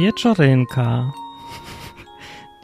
[0.00, 1.12] Wieczorynka.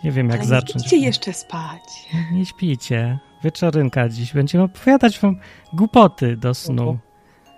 [0.04, 0.75] Nie wiem, jak Ale zacząć.
[0.75, 2.09] Nie idźcie jeszcze spać.
[2.33, 3.19] Nie śpicie.
[3.45, 4.33] Wieczorynka dziś.
[4.33, 5.37] Będziemy opowiadać wam
[5.72, 6.99] głupoty do snu.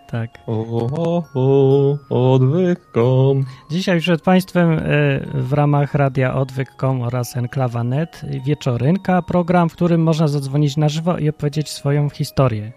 [0.08, 0.30] Tak.
[0.46, 3.44] O, o, o, odwykom.
[3.70, 4.80] Dzisiaj przed Państwem e,
[5.34, 11.28] w ramach Radia Odwyk.com oraz Enklawa.net Wieczorynka, program, w którym można zadzwonić na żywo i
[11.28, 12.72] opowiedzieć swoją historię.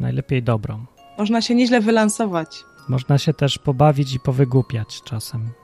[0.00, 0.84] Najlepiej dobrą.
[1.18, 2.64] Można się nieźle wylansować.
[2.88, 5.63] Można się też pobawić i powygłupiać czasem.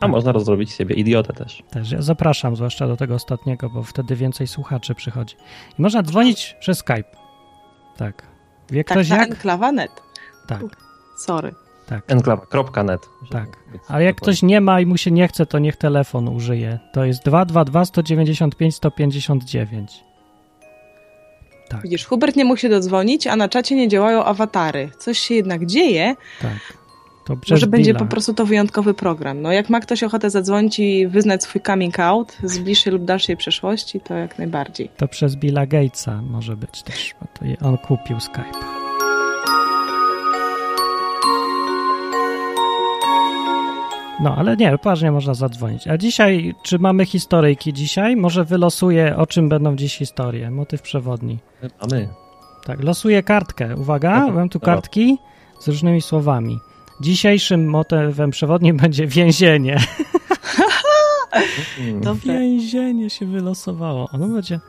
[0.00, 1.62] A można rozrobić z siebie idiotę też.
[1.70, 5.36] Też ja zapraszam, zwłaszcza do tego ostatniego, bo wtedy więcej słuchaczy przychodzi.
[5.78, 7.04] I można dzwonić przez Skype.
[7.96, 8.22] Tak.
[8.70, 9.30] Wie Tak, ktoś na jak?
[9.30, 9.90] enklawa.net.
[10.46, 10.62] Tak,
[11.18, 11.54] Sorry.
[11.86, 12.12] tak.
[12.12, 13.00] Enklawa.net.
[13.30, 13.46] Tak.
[13.88, 16.78] Ale jak ktoś nie ma i mu się nie chce, to niech telefon użyje.
[16.92, 20.04] To jest 222 195 159.
[21.68, 24.90] Tak, Widzisz, Hubert nie mógł się dodzwonić, a na czacie nie działają awatary.
[24.98, 26.14] Coś się jednak dzieje.
[26.42, 26.80] tak.
[27.50, 29.42] Może będzie po prostu to wyjątkowy program.
[29.42, 33.36] No jak ma ktoś ochotę zadzwonić i wyznać swój coming out z bliższej lub dalszej
[33.36, 34.88] przeszłości, to jak najbardziej.
[34.96, 38.80] To przez Billa Gatesa może być też, bo on kupił Skype.
[44.22, 45.88] No, ale nie, poważnie można zadzwonić.
[45.88, 48.16] A dzisiaj, czy mamy historyjki dzisiaj?
[48.16, 50.50] Może wylosuję, o czym będą dziś historie.
[50.50, 51.38] Motyw przewodni.
[51.78, 52.08] A my.
[52.64, 53.76] Tak, losuję kartkę.
[53.76, 54.34] Uwaga, Mhm.
[54.34, 55.18] mam tu kartki
[55.60, 56.58] z różnymi słowami.
[57.00, 59.80] Dzisiejszym motywem przewodnim będzie więzienie.
[62.02, 62.32] Dobrze.
[62.32, 64.08] Więzienie się wylosowało.
[64.12, 64.60] Ono będzie.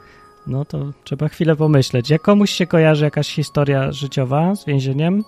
[0.48, 2.10] No to trzeba chwilę pomyśleć.
[2.10, 5.24] Jak komuś się kojarzy jakaś historia życiowa z więzieniem,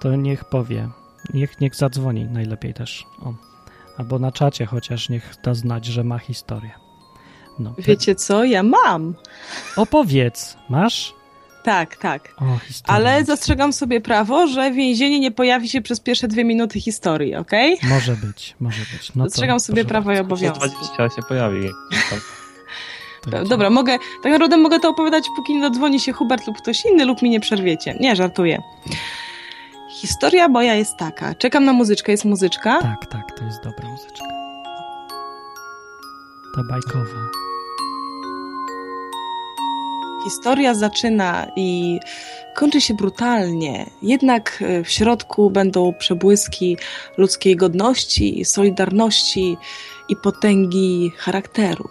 [0.00, 0.88] to niech powie.
[1.34, 3.06] Niech, niech zadzwoni najlepiej też.
[3.22, 3.34] O.
[3.96, 6.70] Albo na czacie chociaż niech da znać, że ma historię.
[7.58, 7.74] No.
[7.78, 8.44] Wiecie co?
[8.44, 9.14] Ja mam.
[9.76, 10.56] Opowiedz.
[10.68, 11.14] Masz?
[11.62, 12.34] Tak, tak.
[12.36, 12.44] O.
[12.86, 17.78] Ale zastrzegam sobie prawo, że więzienie nie pojawi się przez pierwsze dwie minuty historii, okej?
[17.82, 19.14] Może być, może być.
[19.14, 20.36] No to, Zastrzegam sobie proszę prawo i bardzo.
[20.36, 20.76] Za obowiązki.
[20.96, 21.68] 20 się pojawi.
[23.22, 23.48] To idzie.
[23.48, 27.04] Dobra, mogę, tak naprawdę mogę to opowiadać, póki nie dodzwoni się Hubert lub ktoś inny,
[27.04, 27.96] lub mi nie przerwiecie.
[28.00, 28.62] Nie, żartuję.
[30.00, 31.34] Historia moja jest taka.
[31.34, 32.82] Czekam na muzyczkę, jest muzyczka.
[32.82, 34.24] Tak, tak, to jest dobra muzyczka.
[36.56, 37.49] Ta bajkowa.
[40.24, 42.00] Historia zaczyna i
[42.54, 43.86] kończy się brutalnie.
[44.02, 46.76] Jednak e, w środku będą przebłyski
[47.16, 49.56] ludzkiej godności, solidarności
[50.08, 51.88] i potęgi charakteru.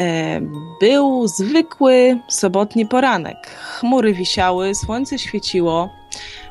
[0.00, 0.40] E,
[0.80, 3.36] Był zwykły sobotni poranek.
[3.46, 5.90] Chmury wisiały, słońce świeciło.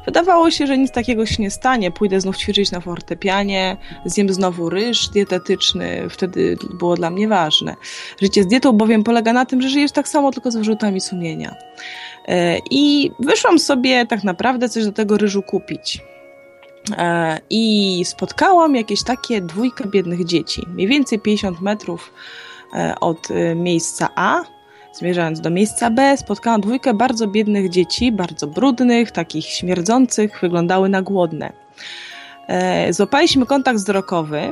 [0.07, 1.91] Wydawało się, że nic takiego się nie stanie.
[1.91, 6.09] Pójdę znów ćwiczyć na fortepianie, zjem znowu ryż dietetyczny.
[6.09, 7.75] Wtedy było dla mnie ważne.
[8.21, 11.55] Życie z dietą bowiem polega na tym, że żyjesz tak samo, tylko z wyrzutami sumienia.
[12.27, 16.01] E, I wyszłam sobie tak naprawdę coś do tego ryżu kupić.
[16.97, 20.61] E, I spotkałam jakieś takie dwójkę biednych dzieci.
[20.67, 22.13] Mniej więcej 50 metrów
[22.73, 24.56] e, od miejsca A.
[24.97, 31.01] Zmierzając do miejsca B, spotkałam dwójkę bardzo biednych dzieci, bardzo brudnych, takich śmierdzących, wyglądały na
[31.01, 31.53] głodne.
[32.47, 34.51] E, Złapaliśmy kontakt wzrokowy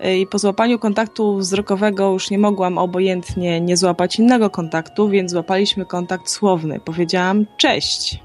[0.00, 5.30] e, i po złapaniu kontaktu wzrokowego już nie mogłam obojętnie nie złapać innego kontaktu, więc
[5.30, 6.80] złapaliśmy kontakt słowny.
[6.80, 8.20] Powiedziałam cześć.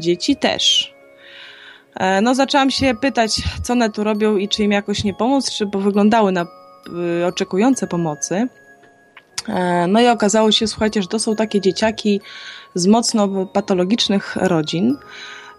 [0.00, 0.94] Dzieci też.
[1.96, 5.50] E, No, zaczęłam się pytać, co one tu robią i czy im jakoś nie pomóc,
[5.50, 6.46] czy bo wyglądały na
[7.26, 8.48] oczekujące pomocy.
[9.48, 12.20] E, No i okazało się, słuchajcie, że to są takie dzieciaki
[12.74, 14.96] z mocno patologicznych rodzin,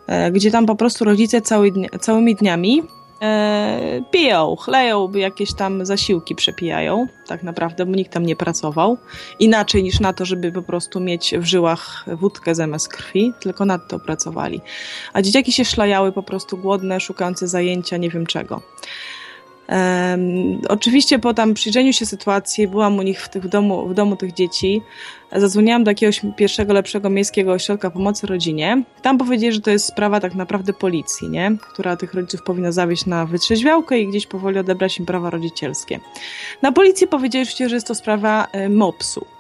[0.08, 2.84] e, gdzie tam po prostu rodzice cały całymi dniami
[3.22, 8.98] e, piją, chleją, jakieś tam zasiłki przepijają, tak naprawdę, bo nikt tam nie pracował.
[9.40, 13.88] Inaczej niż na to, żeby po prostu mieć w żyłach wódkę zamiast krwi, tylko nad
[13.88, 14.62] to pracowali.
[15.14, 18.62] A dzieciaki się szlajały po prostu głodne, szukające zajęcia, nie wiem czego.
[19.70, 24.16] Em, oczywiście po tam przyjrzeniu się sytuacji, byłam u nich w, tych, domu, w domu
[24.16, 24.82] tych dzieci,
[25.36, 28.84] zadzwoniłam do jakiegoś pierwszego, lepszego miejskiego ośrodka pomocy rodzinie.
[29.02, 31.58] Tam powiedzieli, że to jest sprawa tak naprawdę policji, nie?
[31.74, 36.00] która tych rodziców powinna zawieźć na wytrzeźwiałkę i gdzieś powoli odebrać im prawa rodzicielskie.
[36.62, 39.39] Na policji powiedzieli że jest to sprawa e, MOPS-u.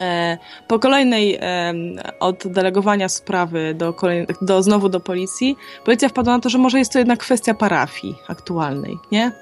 [0.00, 0.38] E,
[0.68, 6.48] Po kolejnej em, oddelegowania sprawy do, kolej, do znowu do policji, policja wpadła na to,
[6.48, 9.32] że może jest to jednak kwestia parafii aktualnej, nie?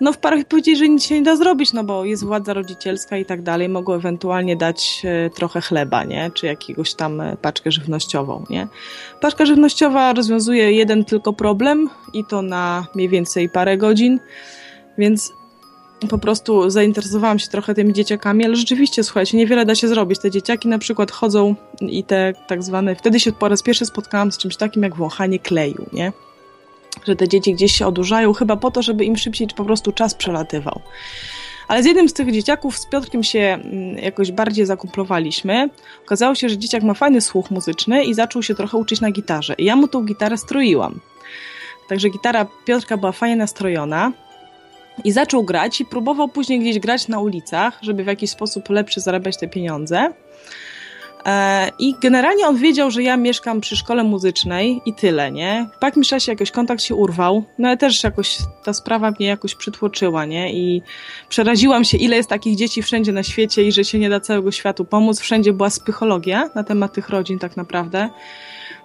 [0.00, 3.16] No w parafii powiedzieli, że nic się nie da zrobić, no bo jest władza rodzicielska
[3.16, 6.30] i tak dalej, mogą ewentualnie dać e, trochę chleba, nie?
[6.34, 8.68] Czy jakiegoś tam e, paczkę żywnościową, nie?
[9.20, 14.20] Paczka żywnościowa rozwiązuje jeden tylko problem i to na mniej więcej parę godzin,
[14.98, 15.32] więc
[16.08, 20.18] po prostu zainteresowałam się trochę tymi dzieciakami, ale rzeczywiście, słuchajcie, niewiele da się zrobić.
[20.18, 24.32] Te dzieciaki na przykład chodzą i te tak zwane, wtedy się po raz pierwszy spotkałam
[24.32, 26.12] z czymś takim jak wąchanie kleju, nie?
[27.04, 30.14] że te dzieci gdzieś się odurzają, chyba po to, żeby im szybciej po prostu czas
[30.14, 30.80] przelatywał.
[31.68, 35.70] Ale z jednym z tych dzieciaków, z Piotrkiem się mm, jakoś bardziej zakumplowaliśmy.
[36.04, 39.54] Okazało się, że dzieciak ma fajny słuch muzyczny i zaczął się trochę uczyć na gitarze.
[39.58, 41.00] I ja mu tą gitarę stroiłam.
[41.88, 44.12] Także gitara Piotrka była fajnie nastrojona.
[45.04, 49.00] I zaczął grać i próbował później gdzieś grać na ulicach, żeby w jakiś sposób lepszy
[49.00, 50.12] zarabiać te pieniądze.
[51.26, 55.66] E, I generalnie on wiedział, że ja mieszkam przy szkole muzycznej i tyle, nie?
[55.80, 59.54] Po jakimś czasie jakoś kontakt się urwał, no ale też jakoś ta sprawa mnie jakoś
[59.54, 60.52] przytłoczyła, nie?
[60.52, 60.82] I
[61.28, 64.52] przeraziłam się, ile jest takich dzieci wszędzie na świecie i że się nie da całego
[64.52, 65.20] światu pomóc.
[65.20, 68.08] Wszędzie była psychologia na temat tych rodzin tak naprawdę.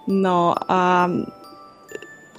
[0.08, 1.08] No, a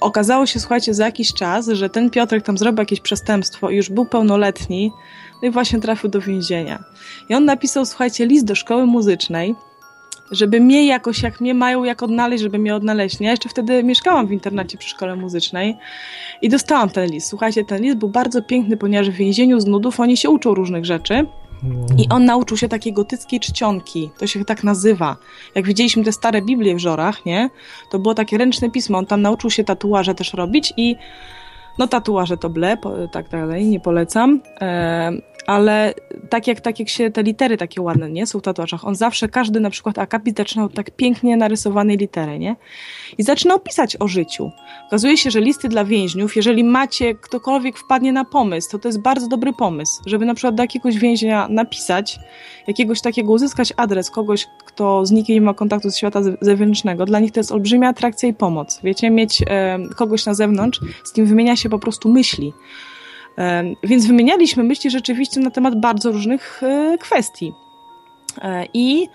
[0.04, 3.90] okazało się, słuchajcie, za jakiś czas, że ten Piotrek tam zrobił jakieś przestępstwo i już
[3.90, 4.92] był pełnoletni,
[5.42, 6.84] no i właśnie trafił do więzienia.
[7.28, 9.54] I on napisał, słuchajcie, list do szkoły muzycznej,
[10.30, 13.20] żeby mnie jakoś, jak mnie mają jak odnaleźć, żeby mnie odnaleźć.
[13.20, 15.76] Ja jeszcze wtedy mieszkałam w internacie przy szkole muzycznej
[16.42, 17.28] i dostałam ten list.
[17.28, 20.84] Słuchajcie, ten list był bardzo piękny, ponieważ w więzieniu z nudów oni się uczą różnych
[20.84, 21.26] rzeczy.
[21.98, 25.16] I on nauczył się takiej gotyckiej czcionki, to się tak nazywa.
[25.54, 27.50] Jak widzieliśmy te stare Biblie w żorach, nie?
[27.90, 30.96] To było takie ręczne pismo, on tam nauczył się tatuaże też robić i
[31.78, 32.76] no tatuaże to ble,
[33.12, 34.40] tak dalej, nie polecam.
[34.60, 35.12] E,
[35.46, 35.94] ale
[36.28, 39.28] tak jak, tak jak się te litery takie ładne, nie, są w tatuażach, on zawsze,
[39.28, 42.56] każdy na przykład akapit zaczynał tak pięknie narysowanej litery, nie?
[43.18, 44.50] I zaczynał pisać o życiu.
[44.86, 49.00] Okazuje się, że listy dla więźniów, jeżeli macie, ktokolwiek wpadnie na pomysł, to to jest
[49.00, 52.18] bardzo dobry pomysł, żeby na przykład do jakiegoś więźnia napisać,
[52.66, 57.06] jakiegoś takiego, uzyskać adres kogoś, kto z nikim nie ma kontaktu z świata zewnętrznego.
[57.06, 58.80] Dla nich to jest olbrzymia atrakcja i pomoc.
[58.84, 62.52] Wiecie, mieć e, kogoś na zewnątrz, z kim wymienia się po prostu myśli.
[63.82, 67.52] Więc wymienialiśmy myśli rzeczywiście na temat bardzo różnych e, kwestii.
[68.42, 69.08] E, I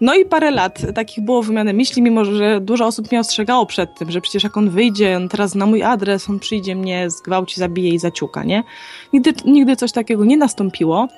[0.00, 3.94] no i parę lat takich było wymiany myśli, mimo że dużo osób mnie ostrzegało przed
[3.94, 7.60] tym, że przecież jak on wyjdzie, on teraz zna mój adres, on przyjdzie mnie, zgwałci,
[7.60, 8.64] zabije i zaciuka, nie?
[9.12, 11.08] Nigdy, nigdy coś takiego nie nastąpiło.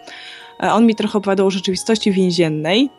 [0.63, 2.91] E, on mi trochę opowiadał o rzeczywistości więziennej.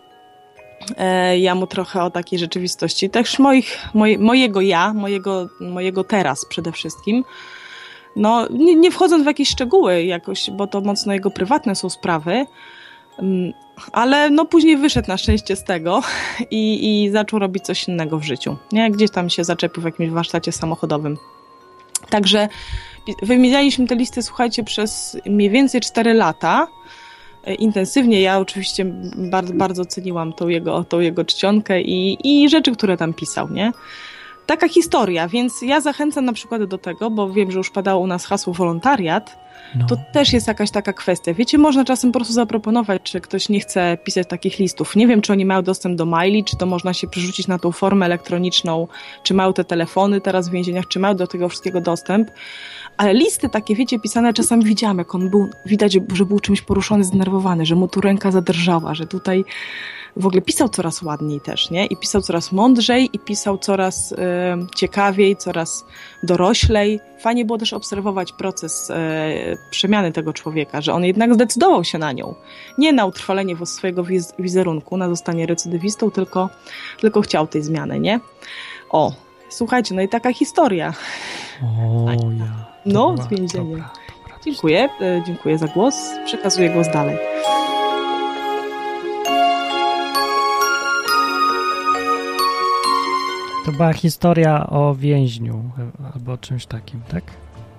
[1.40, 6.72] Ja mu trochę o takiej rzeczywistości, też moich, moj, mojego ja, mojego, mojego teraz przede
[6.72, 7.24] wszystkim.
[8.16, 12.46] No, nie, nie wchodząc w jakieś szczegóły jakoś, bo to mocno jego prywatne są sprawy,
[13.20, 13.54] mm,
[13.92, 16.02] ale no później wyszedł na szczęście z tego
[16.52, 18.58] i, i zaczął robić coś innego w życiu.
[18.72, 18.92] Nie?
[18.92, 21.18] Gdzieś tam się zaczepił w jakimś warsztacie samochodowym.
[22.10, 22.48] Także
[23.22, 26.68] wymienialiśmy te listy, słuchajcie, przez mniej więcej 4 lata
[27.44, 28.22] e, intensywnie.
[28.22, 33.14] Ja oczywiście bardzo, bardzo ceniłam tą jego, tą jego czcionkę i, i rzeczy, które tam
[33.14, 33.72] pisał, nie?
[34.46, 38.08] Taka historia, więc ja zachęcam na przykład do tego, bo wiem, że już padało u
[38.08, 39.44] nas hasło wolontariat,
[39.76, 39.86] no.
[39.88, 41.34] to też jest jakaś taka kwestia.
[41.34, 44.96] Wiecie, można czasem po prostu zaproponować, czy ktoś nie chce pisać takich listów.
[44.96, 47.72] Nie wiem, czy oni mają dostęp do maili, czy to można się przerzucić na tą
[47.72, 48.88] formę elektroniczną,
[49.24, 52.32] czy mają te telefony teraz w więzieniach, czy mają do tego wszystkiego dostęp.
[52.98, 57.04] Ale listy takie, wiecie, pisane czasami widziałam, jak on był, widać, że był czymś poruszony,
[57.04, 59.44] zdenerwowany, że mu tu ręka zadrżała, że tutaj
[60.16, 61.86] w ogóle pisał coraz ładniej też, nie?
[61.86, 64.16] I pisał coraz mądrzej, i pisał coraz y,
[64.76, 65.86] ciekawiej, coraz
[66.24, 67.00] doroślej.
[67.20, 68.94] Fajnie było też obserwować proces y,
[69.72, 72.36] przemiany tego człowieka, że on jednak zdecydował się na nią.
[72.78, 76.50] Nie na utrwalenie swojego wiz wizerunku, na zostanie recydywistą, tylko,
[77.00, 78.20] tylko chciał tej zmiany, nie?
[78.90, 79.14] O,
[79.50, 80.94] słuchajcie, no i taka historia.
[81.64, 82.46] O, ja.
[82.86, 83.90] No, z więzienia.
[84.46, 85.96] Dziękuję, e, dziękuję za głos.
[86.26, 87.18] Przekazuję głos dalej.
[93.66, 95.72] To była historia o więźniu
[96.14, 97.24] albo o czymś takim, tak?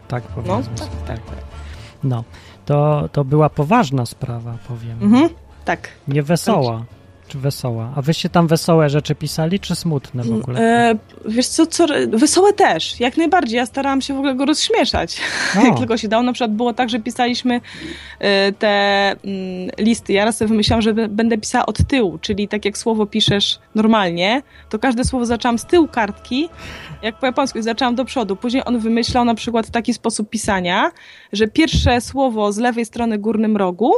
[0.08, 0.74] Tak powiedzmy.
[0.78, 1.44] No, tak, tak, tak.
[2.04, 2.24] No,
[2.66, 5.02] to, to była poważna sprawa, powiem.
[5.02, 5.28] Mhm,
[5.64, 5.88] tak.
[6.08, 6.84] Nie wesoła
[7.28, 7.92] czy wesoła?
[7.96, 10.60] A wyście tam wesołe rzeczy pisali, czy smutne w ogóle?
[10.60, 10.94] E,
[11.28, 13.56] wiesz co, co, wesołe też, jak najbardziej.
[13.56, 15.20] Ja starałam się w ogóle go rozśmieszać,
[15.64, 16.22] jak tylko się dało.
[16.22, 17.60] Na przykład było tak, że pisaliśmy
[18.18, 18.68] e, te
[19.10, 20.12] mm, listy.
[20.12, 24.42] Ja raz sobie wymyślałam, że będę pisała od tyłu, czyli tak jak słowo piszesz normalnie,
[24.68, 26.48] to każde słowo zaczęłam z tyłu kartki,
[27.02, 28.36] jak po japońsku, i zaczęłam do przodu.
[28.36, 30.90] Później on wymyślał na przykład taki sposób pisania,
[31.32, 33.92] że pierwsze słowo z lewej strony górnym rogu,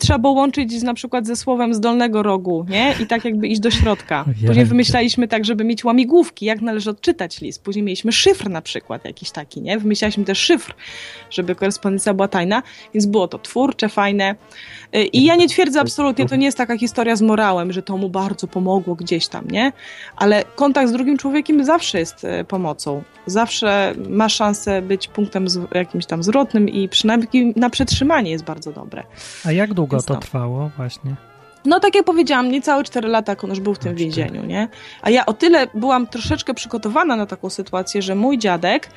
[0.00, 2.94] trzeba było łączyć na przykład ze słowem z dolnego rogu, nie?
[3.00, 4.24] I tak jakby iść do środka.
[4.46, 7.62] Później wymyślaliśmy tak, żeby mieć łamigłówki, jak należy odczytać list.
[7.62, 9.78] Później mieliśmy szyfr na przykład jakiś taki, nie?
[9.78, 10.74] Wymyślaliśmy też szyfr,
[11.30, 12.62] żeby korespondencja była tajna,
[12.94, 14.34] więc było to twórcze, fajne.
[14.96, 17.96] Y, I ja nie twierdzę absolutnie, to nie jest taka historia z morałem, że to
[17.96, 19.72] mu bardzo pomogło gdzieś tam, nie?
[20.16, 23.02] Ale kontakt z drugim człowiekiem zawsze jest y, pomocą.
[23.26, 29.02] Zawsze ma szansę być punktem jakimś tam zwrotnym i przynajmniej na przetrzymanie jest bardzo dobre.
[29.44, 31.14] A jak długo to trwało właśnie?
[31.64, 34.44] No tak jak powiedziałam, niecałe 4 lata, jak on już był w tym No, więzieniu,
[34.44, 34.68] nie?
[35.02, 38.90] A ja o tyle byłam troszeczkę przygotowana na taką sytuację, że mój dziadek,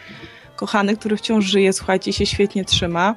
[0.55, 3.15] kochany, który wciąż żyje, słuchajcie, się świetnie trzyma,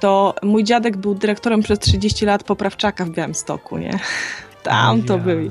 [0.00, 3.98] to mój dziadek był dyrektorem przez 30 lat poprawczaka w Białymstoku, nie?
[4.62, 5.18] Tam to Ja.
[5.18, 5.50] byli.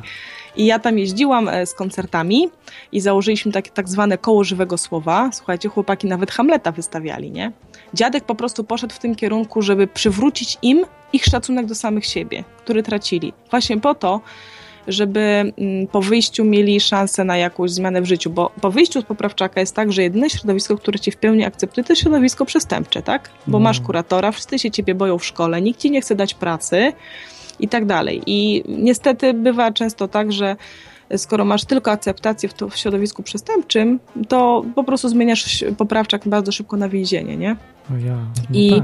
[0.55, 2.49] I ja tam jeździłam e, z koncertami
[2.91, 5.29] i założyliśmy takie tak zwane koło żywego słowa.
[5.33, 7.51] Słuchajcie, chłopaki nawet Hamleta wystawiali, nie?
[7.93, 12.43] Dziadek po prostu poszedł w tym kierunku, żeby przywrócić im ich szacunek do samych siebie,
[12.57, 13.33] który tracili.
[13.51, 14.21] Właśnie po to,
[14.87, 15.19] żeby
[15.57, 19.59] mm, po wyjściu mieli szansę na jakąś zmianę w życiu, bo po wyjściu z poprawczaka
[19.59, 23.29] jest tak, że jedyne środowisko, które cię w pełni akceptuje, to jest środowisko przestępcze, tak?
[23.47, 23.63] Bo No.
[23.63, 26.93] masz kuratora, wszyscy się ciebie boją w szkole, nikt ci nie chce dać pracy
[27.59, 28.21] i tak dalej.
[28.25, 30.55] I niestety bywa często tak, że
[31.17, 36.51] skoro masz tylko akceptację w, to, w środowisku przestępczym, to po prostu zmieniasz poprawczak bardzo
[36.51, 37.55] szybko na więzienie, nie?
[38.05, 38.15] Ja.
[38.49, 38.83] No I- tak.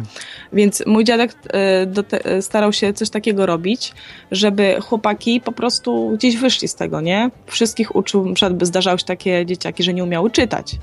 [0.54, 3.94] Więc mój dziadek e, te, e, starał się coś takiego robić,
[4.32, 7.32] żeby chłopaki po prostu gdzieś wyszli z tego, nie?
[7.48, 10.76] Wszystkich uczył, na przykład by zdarzały się takie dzieciaki, że nie umiały czytać.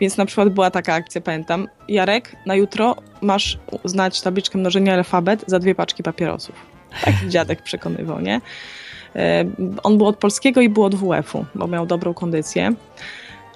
[0.00, 5.44] Więc na przykład była taka akcja, pamiętam, Jarek, na jutro masz znać tabliczkę mnożenia alfabet
[5.46, 6.54] za dwie paczki papierosów.
[7.04, 8.40] Tak dziadek przekonywał, nie?
[9.16, 9.44] E,
[9.82, 12.74] On był od polskiego i był od WF-u, bo miał dobrą kondycję.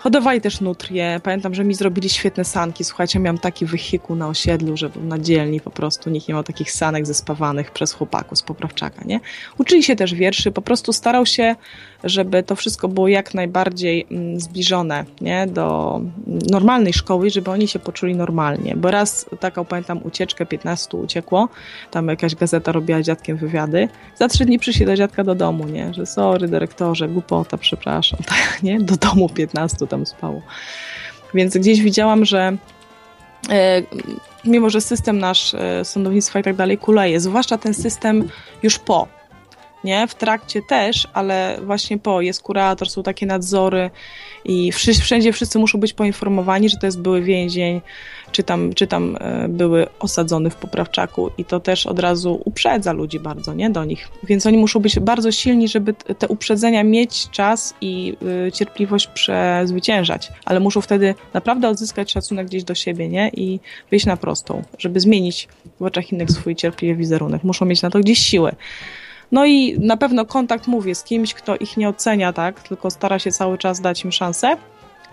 [0.02, 1.20] Hodowali też nutrie.
[1.22, 2.84] Pamiętam, że mi zrobili świetne sanki.
[2.84, 6.10] Słuchajcie, miałam taki wehikuł na osiedlu, że na dzielni po prostu.
[6.10, 9.20] Nikt nie miał takich sanek zespawanych przez chłopaków z poprawczaka, nie?
[9.58, 10.52] Uczyli się też wierszy.
[10.52, 11.56] Po prostu starał się,
[12.04, 15.46] żeby to wszystko było jak najbardziej mm, zbliżone, nie?
[15.46, 16.00] Do
[16.50, 18.76] normalnej szkoły, żeby oni się poczuli normalnie.
[18.76, 21.48] Bo raz taką, pamiętam, ucieczkę 15 uciekło.
[21.90, 23.88] Tam jakaś gazeta robiła dziadkiem wywiady.
[24.14, 25.94] Za trzy dni przyszli do dziadka do domu, nie?
[25.94, 28.80] Że sorry, dyrektorze, głupota, przepraszam, tak, nie?
[28.80, 30.42] Do domu 15 tam spało.
[31.34, 32.56] Więc gdzieś widziałam, że
[33.50, 33.82] e,
[34.44, 38.28] mimo, że system nasz e, sądownictwa i tak dalej kuleje, zwłaszcza ten system
[38.62, 39.08] już po,
[39.84, 40.06] nie?
[40.06, 42.20] W trakcie też, ale właśnie po.
[42.20, 43.90] Jest kurator, są takie nadzory
[44.44, 47.80] i wszędzie wszyscy muszą być poinformowani, że to jest były więzień,
[48.32, 52.92] czy tam, czy tam e, były osadzony w poprawczaku i to też od razu uprzedza
[52.92, 53.70] ludzi bardzo, nie?
[53.70, 54.08] Do nich.
[54.22, 58.16] Więc oni muszą być bardzo silni, żeby te uprzedzenia mieć czas i
[58.48, 63.28] y, cierpliwość przezwyciężać, ale muszą wtedy naprawdę odzyskać szacunek gdzieś do siebie, nie?
[63.28, 63.60] I
[63.90, 65.48] wyjść na prostą, żeby zmienić
[65.80, 67.44] w oczach innych swój cierpliwy wizerunek.
[67.44, 68.54] Muszą mieć na to gdzieś siłę.
[69.32, 73.18] No i na pewno kontakt, mówię, z kimś, kto ich nie ocenia, tak, tylko stara
[73.18, 74.56] się cały czas dać im szansę,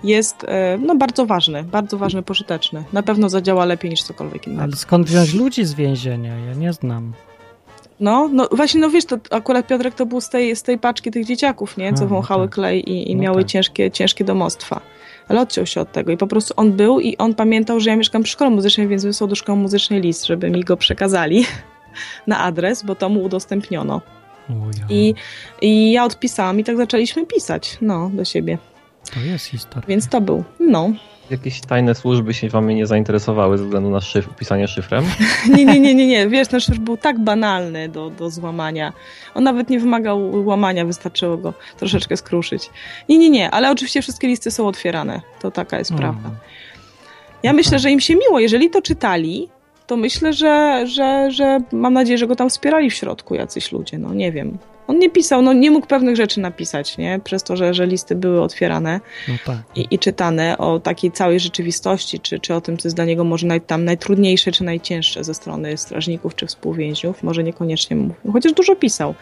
[0.03, 2.83] jest e, no, bardzo ważny, bardzo ważny, pożyteczny.
[2.93, 4.63] Na pewno zadziała lepiej niż cokolwiek innego.
[4.63, 6.38] Ale skąd wziąć ludzi z więzienia?
[6.47, 7.13] Ja nie znam.
[7.99, 11.11] No, no właśnie, no wiesz, to akurat Piotrek to był z tej, z tej paczki
[11.11, 11.89] tych dzieciaków, nie?
[11.89, 12.55] A, Co no wąchały tak.
[12.55, 13.51] klej i, i No miały tak.
[13.51, 14.81] ciężkie, ciężkie domostwa.
[15.27, 17.95] Ale odciął się od tego i po prostu on był i on pamiętał, że ja
[17.95, 21.45] mieszkam przy szkole muzycznej, więc wysłał do szkoły muzycznej list, żeby mi go przekazali
[22.27, 24.01] na adres, bo to mu udostępniono.
[24.50, 24.86] Ja.
[24.89, 25.15] I,
[25.62, 28.58] I ja odpisałam i tak zaczęliśmy pisać, no, do siebie.
[29.13, 29.88] To jest historia.
[29.88, 30.89] Więc to był, no.
[31.29, 35.05] Jakieś tajne służby się wami nie zainteresowały ze względu na szyf, pisanie szyfrem?
[35.55, 36.27] Nie, nie, nie, nie, nie.
[36.27, 38.93] Wiesz, ten szyfr był tak banalny do, do złamania.
[39.34, 42.69] On nawet nie wymagał łamania, wystarczyło go troszeczkę skruszyć.
[43.10, 45.22] Nie, nie, nie, ale oczywiście wszystkie listy są otwierane.
[45.41, 46.27] To taka jest prawda.
[46.27, 46.39] Mm.
[47.43, 48.39] Ja No myślę, że im się miło.
[48.39, 49.50] Jeżeli to czytali,
[49.89, 53.98] to myślę, że, że, że mam nadzieję, że go tam wspierali w środku jacyś ludzie.
[53.98, 54.58] No nie wiem.
[54.88, 57.19] On nie pisał, no nie mógł pewnych rzeczy napisać, nie?
[57.24, 59.58] Przez to, że, że listy były otwierane No tak.
[59.75, 63.24] i, i czytane o takiej całej rzeczywistości, czy, czy o tym, co jest dla niego
[63.24, 67.24] może naj, tam najtrudniejsze, czy najcięższe ze strony strażników, czy współwięźniów.
[67.24, 69.15] Może niekoniecznie mówił, chociaż dużo pisał.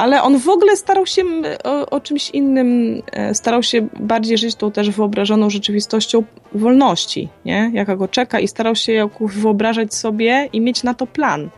[0.00, 4.38] Ale on w ogóle starał się m, o, o czymś innym, e, starał się bardziej
[4.38, 6.22] żyć tą też wyobrażoną rzeczywistością
[6.54, 7.70] wolności, nie?
[7.74, 11.48] Jaka go czeka i starał się jakoś wyobrażać sobie i mieć na to plan.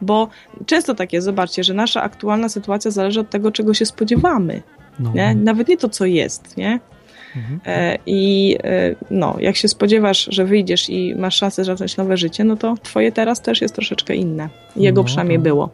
[0.00, 0.28] Bo
[0.66, 4.62] często tak jest, zobaczcie, że nasza aktualna sytuacja zależy od tego, czego się spodziewamy,
[4.98, 5.12] No.
[5.14, 5.34] nie?
[5.34, 6.80] Nawet nie to, co jest, nie?
[7.36, 7.60] Mhm.
[7.66, 12.44] E, I e, no, jak się spodziewasz, że wyjdziesz i masz szansę zacząć nowe życie,
[12.44, 14.48] no to twoje teraz też jest troszeczkę inne.
[14.76, 15.70] Jego No, przynajmniej to- było.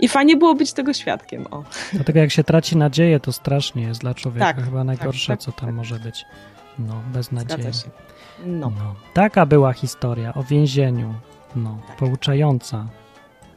[0.00, 1.46] I fajnie było być tego świadkiem.
[1.50, 1.64] O.
[1.92, 5.52] Dlatego jak się traci nadzieję, to strasznie jest dla człowieka Tak, chyba najgorsze, tak, co
[5.52, 5.74] tam tak.
[5.74, 6.24] może być.
[6.78, 7.64] No, bez nadziei.
[8.46, 8.72] No.
[8.78, 8.94] No.
[9.14, 11.14] Taka była historia o więzieniu.
[11.56, 11.96] No, Tak.
[11.96, 12.86] pouczająca.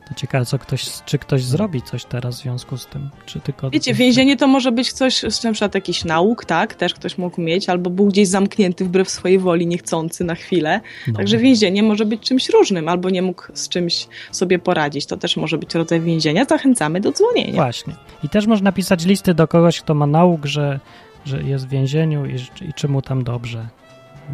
[0.10, 3.70] To ciekawe, co ktoś, czy ktoś zrobi coś teraz w związku z tym, czy tylko...
[3.70, 6.76] Wiecie, więzienie to może być coś, z na przykład jakiś nauk, tak?
[6.76, 10.82] Też ktoś mógł mieć, albo był gdzieś zamknięty wbrew swojej woli, niechcący na chwilę.
[11.08, 11.14] No.
[11.14, 15.06] Także więzienie może być czymś różnym, albo nie mógł z czymś sobie poradzić.
[15.06, 16.46] To też może być rodzaj więzienia.
[16.46, 17.54] Zachęcamy do dzwonienia.
[17.54, 17.96] Właśnie.
[18.24, 20.80] I też można pisać listy do kogoś, kto ma nauk, że,
[21.26, 22.36] że jest w więzieniu i,
[22.70, 23.68] i czy mu tam dobrze.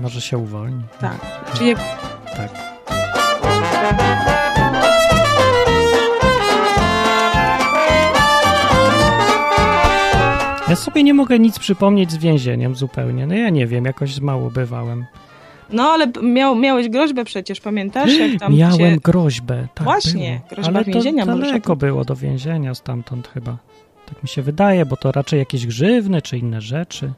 [0.01, 0.83] Może się uwolni.
[0.99, 1.43] Tak.
[1.53, 1.79] Czyli jak
[2.35, 2.75] Tak.
[10.75, 13.27] Ja sobie nie mogę nic przypomnieć z więzieniem zupełnie.
[13.27, 15.05] No ja nie wiem, jakoś mało bywałem.
[15.69, 18.17] No ale miał, miałeś groźbę przecież, pamiętasz?
[18.17, 18.97] Jak tam Miałem cię...
[19.03, 20.49] groźbę, tak Właśnie, było.
[20.49, 23.57] groźba Ale więzienia, to daleko tym- było do więzienia stamtąd chyba.
[24.05, 27.11] Tak mi się wydaje, bo to raczej jakieś grzywny czy inne rzeczy.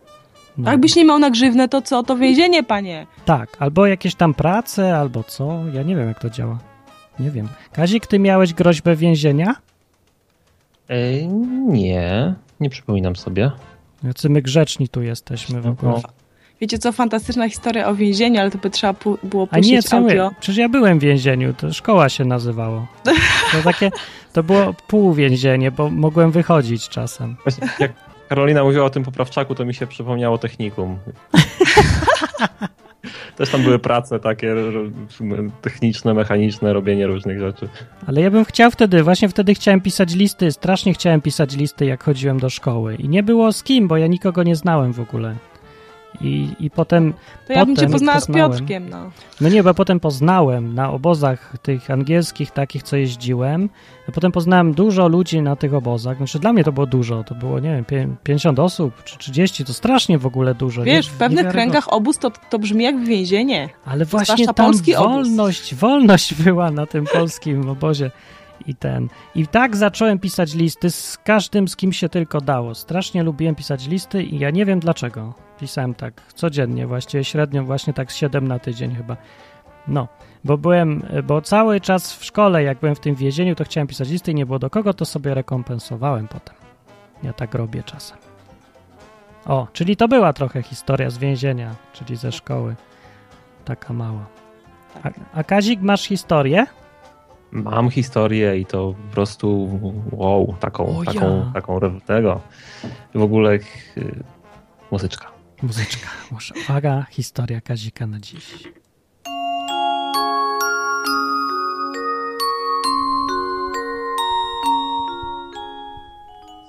[0.57, 0.65] No.
[0.65, 2.03] Tak byś nie miał na grzywnę, to co?
[2.03, 3.07] To więzienie, panie.
[3.25, 5.59] Tak, albo jakieś tam prace, albo co.
[5.73, 6.57] Ja nie wiem, jak to działa.
[7.19, 7.47] Nie wiem.
[7.73, 9.55] Kazik, ty miałeś groźbę więzienia?
[10.89, 11.25] E,
[11.67, 13.51] nie, nie przypominam sobie.
[14.03, 15.91] Jacy my grzeczni tu jesteśmy w ogóle.
[15.91, 16.01] No,
[16.61, 19.83] Wiecie co, fantastyczna historia o więzieniu, ale to by trzeba pu- było A puścić nie,
[19.83, 20.23] co audio.
[20.25, 20.35] mówię?
[20.39, 22.87] Przecież ja byłem w więzieniu, to szkoła się nazywało.
[23.51, 23.91] To takie,
[24.33, 27.35] to było półwięzienie, bo mogłem wychodzić czasem.
[27.43, 27.91] Właśnie jak
[28.29, 30.97] Karolina mówiła o tym poprawczaku, to mi się przypomniało technikum.
[33.38, 34.56] Też tam były prace takie
[35.62, 37.70] techniczne, mechaniczne, robienie różnych rzeczy.
[38.08, 42.03] Ale ja bym chciał wtedy, właśnie wtedy chciałem pisać listy, strasznie chciałem pisać listy, jak
[42.03, 42.96] chodziłem do szkoły.
[42.96, 45.36] I nie było z kim, bo ja nikogo nie znałem w ogóle.
[46.21, 47.13] I, i potem,
[47.47, 48.51] To ja bym cię poznała z poznałem.
[48.51, 49.12] Piotrkiem, no.
[49.41, 53.69] no nie, bo potem poznałem na obozach tych angielskich, takich, co jeździłem,
[54.09, 56.17] a potem poznałem dużo ludzi na tych obozach.
[56.17, 59.65] Znaczy dla mnie to było dużo, to było, nie wiem, pię- 50 osób czy 30,
[59.65, 60.83] to strasznie w ogóle dużo.
[60.83, 63.69] Wiesz, nie, w pewnych kręgach obóz to, to brzmi jak więzienie.
[63.86, 65.12] Ale właśnie tam polski obóz.
[65.12, 68.12] wolność, wolność była na tym polskim obozie.
[68.67, 69.07] I ten.
[69.36, 72.75] I tak zacząłem pisać listy z każdym, z kim się tylko dało.
[72.75, 75.47] Strasznie lubiłem pisać listy i ja nie wiem dlaczego.
[75.59, 79.17] Pisałem tak codziennie, właściwie średnio właśnie tak z 7 na tydzień chyba.
[79.87, 80.07] No,
[80.43, 84.09] bo byłem, bo cały czas w szkole, jak byłem w tym więzieniu, to chciałem pisać
[84.09, 86.55] listy i nie było do kogo, to sobie rekompensowałem potem.
[87.23, 88.17] Ja tak robię czasem.
[89.45, 92.75] O, czyli to była trochę historia z więzienia, czyli ze szkoły.
[93.65, 94.25] Taka mała.
[95.03, 96.65] A, a Kazik, masz historię?
[97.51, 99.79] Mam historię i to po prostu
[100.11, 101.13] wow, taką, O ja.
[101.13, 102.41] taką, taką tego.
[103.15, 103.61] W ogóle y,
[104.91, 105.37] muzyczka.
[105.63, 106.07] Muzyczka.
[106.69, 108.67] Uwaga, historia Kazika na dziś.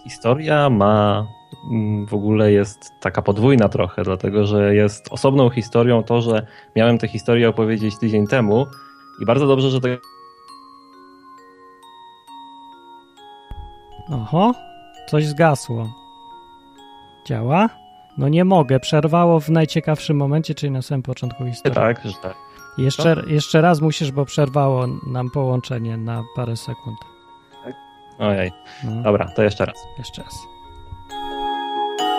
[0.05, 1.27] Historia ma
[1.71, 6.47] mm, w ogóle jest taka podwójna trochę, dlatego że jest osobną historią to, że
[6.77, 8.67] miałem tę historię opowiedzieć tydzień temu
[9.23, 9.89] i bardzo dobrze, że to
[14.13, 14.55] Oho,
[15.09, 15.93] coś zgasło.
[17.27, 17.88] Działa?
[18.19, 21.75] No nie mogę, przerwało w najciekawszym momencie, czyli na samym początku historii.
[21.75, 22.37] tak, że tak.
[22.79, 26.99] Jeszcze, jeszcze raz musisz, bo przerwało nam połączenie na parę sekund.
[28.19, 28.53] Ojej,
[28.85, 29.77] No, dobra, to jeszcze raz.
[29.99, 30.35] jeszcze raz.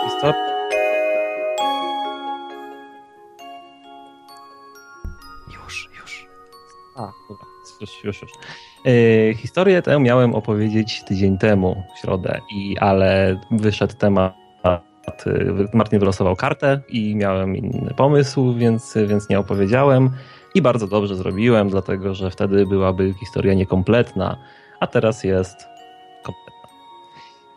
[0.04, 0.34] Historia
[5.54, 6.26] Już, już.
[6.96, 7.46] A, dobra,
[7.80, 8.30] już, już, już.
[8.84, 14.34] Yy, historię tę miałem opowiedzieć tydzień temu, w środę, i, ale wyszedł temat,
[15.74, 20.10] Martin wylosował kartę i miałem inny pomysł, więc, więc nie opowiedziałem.
[20.54, 24.36] I bardzo dobrze zrobiłem, dlatego że wtedy byłaby historia niekompletna,
[24.80, 25.56] a teraz jest
[26.22, 26.68] kompletna.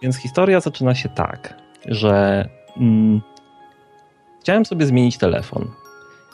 [0.01, 1.53] Więc historia zaczyna się tak,
[1.85, 2.45] że
[2.77, 3.21] mm,
[4.41, 5.71] chciałem sobie zmienić telefon.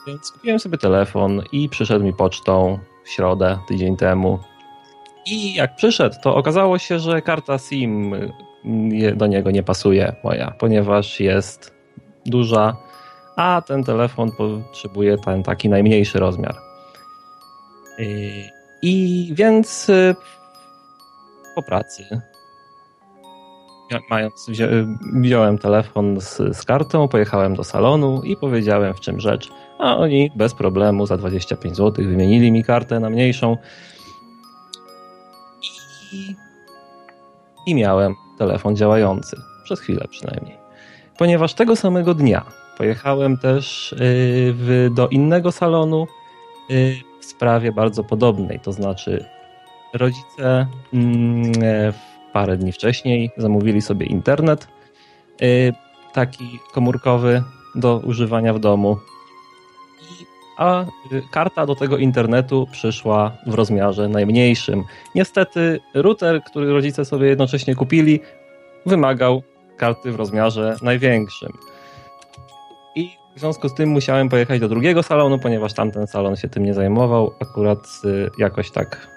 [0.07, 4.39] Więc kupiłem sobie telefon i przyszedł mi pocztą w środę, tydzień temu.
[5.25, 8.15] I jak przyszedł, to okazało się, że karta SIM
[9.15, 11.73] do niego nie pasuje moja, ponieważ jest
[12.25, 12.77] duża,
[13.35, 16.55] a ten telefon potrzebuje ten taki najmniejszy rozmiar.
[17.99, 18.05] Yy,
[18.81, 20.15] I więc yy,
[21.55, 22.21] po pracy
[24.09, 29.49] mając, wzią- wziąłem telefon z, z kartą, pojechałem do salonu i powiedziałem w czym rzecz.
[29.79, 33.57] A oni bez problemu za 25 zł wymienili mi kartę na mniejszą.
[36.11, 36.35] I,
[37.65, 39.41] I miałem telefon działający.
[39.63, 40.57] Przez chwilę przynajmniej.
[41.17, 42.45] Ponieważ tego samego dnia
[42.77, 43.99] pojechałem też yy,
[44.53, 46.07] w, do innego salonu
[46.69, 48.59] yy, w sprawie bardzo podobnej.
[48.59, 49.25] To znaczy,
[49.93, 51.93] rodzice mm, e,
[52.33, 54.67] parę dni wcześniej zamówili sobie internet
[55.41, 55.73] yy,
[56.13, 57.43] taki komórkowy
[57.75, 58.97] do używania w domu.
[60.59, 60.85] A
[61.31, 64.83] karta do tego internetu przyszła w rozmiarze najmniejszym.
[65.15, 68.19] Niestety router, który rodzice sobie jednocześnie kupili,
[68.85, 69.43] wymagał
[69.77, 71.51] karty w rozmiarze największym.
[72.95, 76.65] I w związku z tym musiałem pojechać do drugiego salonu, ponieważ tamten salon się tym
[76.65, 77.33] nie zajmował.
[77.39, 79.07] Akurat y, jakoś tak.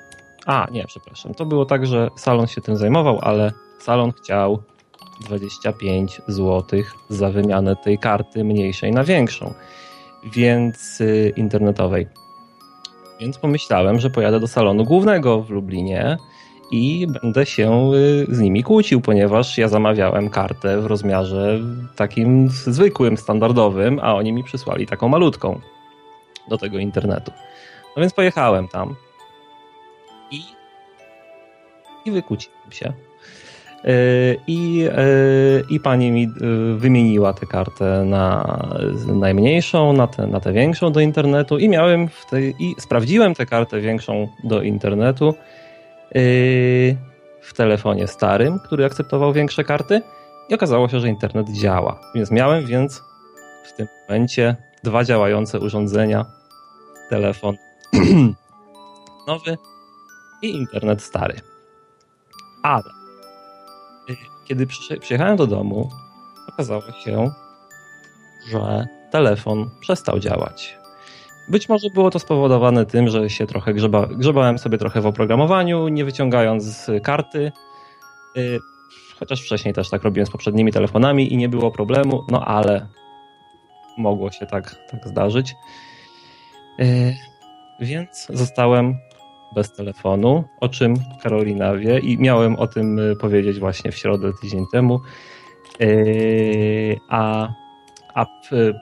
[0.46, 1.34] A, nie, przepraszam.
[1.34, 4.62] To było tak, że salon się tym zajmował, ale salon chciał
[5.24, 9.54] 25 zł za wymianę tej karty mniejszej na większą,
[10.24, 11.02] więc
[11.36, 12.06] internetowej.
[13.20, 16.16] Więc pomyślałem, że pojadę do salonu głównego w Lublinie
[16.70, 21.60] i będę się y, z nimi kłócił, ponieważ ja zamawiałem kartę w rozmiarze
[21.96, 25.60] takim zwykłym, standardowym, a oni mi przysłali taką malutką
[26.48, 27.32] do tego internetu.
[27.96, 28.94] No więc pojechałem tam
[30.30, 30.42] i,
[32.04, 32.92] i wykłóciłem się.
[33.84, 36.28] Y, I, y, I pani mi
[36.76, 38.58] wymieniła tę kartę na
[39.06, 43.46] najmniejszą, na tę, na tę większą do internetu i miałem w tej, i sprawdziłem tę
[43.46, 45.34] kartę większą do internetu
[47.40, 50.02] w telefonie starym, który akceptował większe karty
[50.48, 52.00] i okazało się, że internet działa.
[52.14, 53.02] Więc miałem więc
[53.64, 56.24] w tym momencie dwa działające urządzenia.
[57.10, 57.56] Telefon
[59.28, 59.58] nowy
[60.42, 61.34] i internet stary.
[62.62, 63.01] Ale
[64.44, 64.66] kiedy
[65.00, 65.90] przyjechałem do domu,
[66.48, 67.30] okazało się,
[68.50, 70.78] że telefon przestał działać.
[71.48, 75.88] Być może było to spowodowane tym, że się trochę grzeba, grzebałem sobie trochę w oprogramowaniu,
[75.88, 77.52] nie wyciągając karty.
[78.36, 78.58] Y,
[79.18, 82.86] chociaż wcześniej też tak robiłem z poprzednimi telefonami i nie było problemu, no ale
[83.98, 85.54] mogło się tak, tak zdarzyć.
[86.80, 87.14] Y,
[87.80, 88.98] więc zostałem
[89.54, 94.32] bez telefonu, o czym Karolina wie i miałem o tym y, powiedzieć właśnie w środę
[94.40, 95.00] tydzień temu.
[97.08, 97.48] A,
[98.14, 98.26] a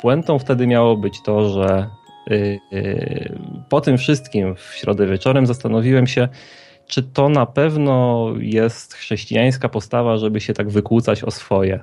[0.03, 1.91] puentą wtedy miało być to, że
[2.31, 6.29] Y, y, po tym wszystkim w środę wieczorem zastanowiłem się,
[6.87, 11.81] czy to na pewno jest chrześcijańska postawa, żeby się tak wykłócać o swoje.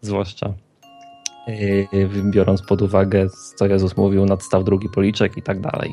[0.00, 0.54] Zwłaszcza
[1.48, 1.86] y,
[2.30, 5.92] biorąc pod uwagę, co Jezus mówił, nadstaw drugi policzek i tak dalej.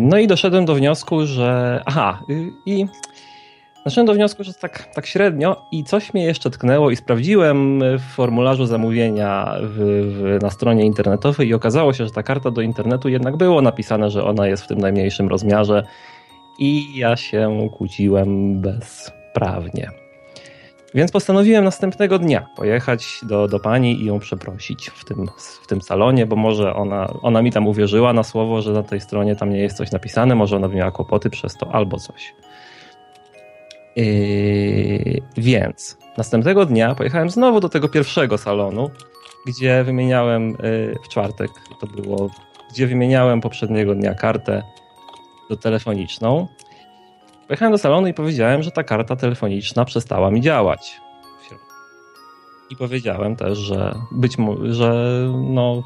[0.00, 1.82] No i doszedłem do wniosku, że.
[1.86, 2.22] Aha,
[2.66, 2.86] i
[3.84, 8.02] Doszedłem do wniosku, że tak, tak średnio i coś mnie jeszcze tknęło i sprawdziłem w
[8.02, 13.08] formularzu zamówienia w, w, na stronie internetowej i okazało się, że ta karta do internetu
[13.08, 15.86] jednak było napisane, że ona jest w tym najmniejszym rozmiarze
[16.58, 20.07] i ja się kłóciłem bezprawnie.
[20.94, 25.26] Więc postanowiłem następnego dnia pojechać do, do pani i ją przeprosić w tym,
[25.62, 29.00] w tym salonie, bo może ona, ona mi tam uwierzyła na słowo, że na tej
[29.00, 32.34] stronie tam nie jest coś napisane, może ona miała kłopoty przez to albo coś.
[33.96, 38.90] Yy, więc następnego dnia pojechałem znowu do tego pierwszego salonu,
[39.46, 42.30] gdzie wymieniałem yy, w czwartek, to było,
[42.70, 44.62] gdzie wymieniałem poprzedniego dnia kartę
[45.50, 46.48] do telefoniczną.
[47.48, 51.00] Pojechałem do salonu i powiedziałem, że ta karta telefoniczna przestała mi działać.
[52.70, 54.92] I powiedziałem też, że być może, że
[55.36, 55.82] no,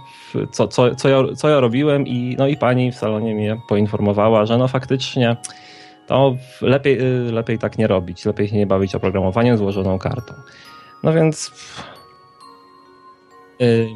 [0.52, 4.46] co, co, co, ja, co ja robiłem i, no i pani w salonie mnie poinformowała,
[4.46, 5.36] że no faktycznie
[6.06, 8.24] to lepiej, y, lepiej tak nie robić.
[8.24, 10.34] Lepiej się nie bawić oprogramowaniem złożoną kartą.
[11.02, 11.52] No więc
[13.58, 13.88] yy,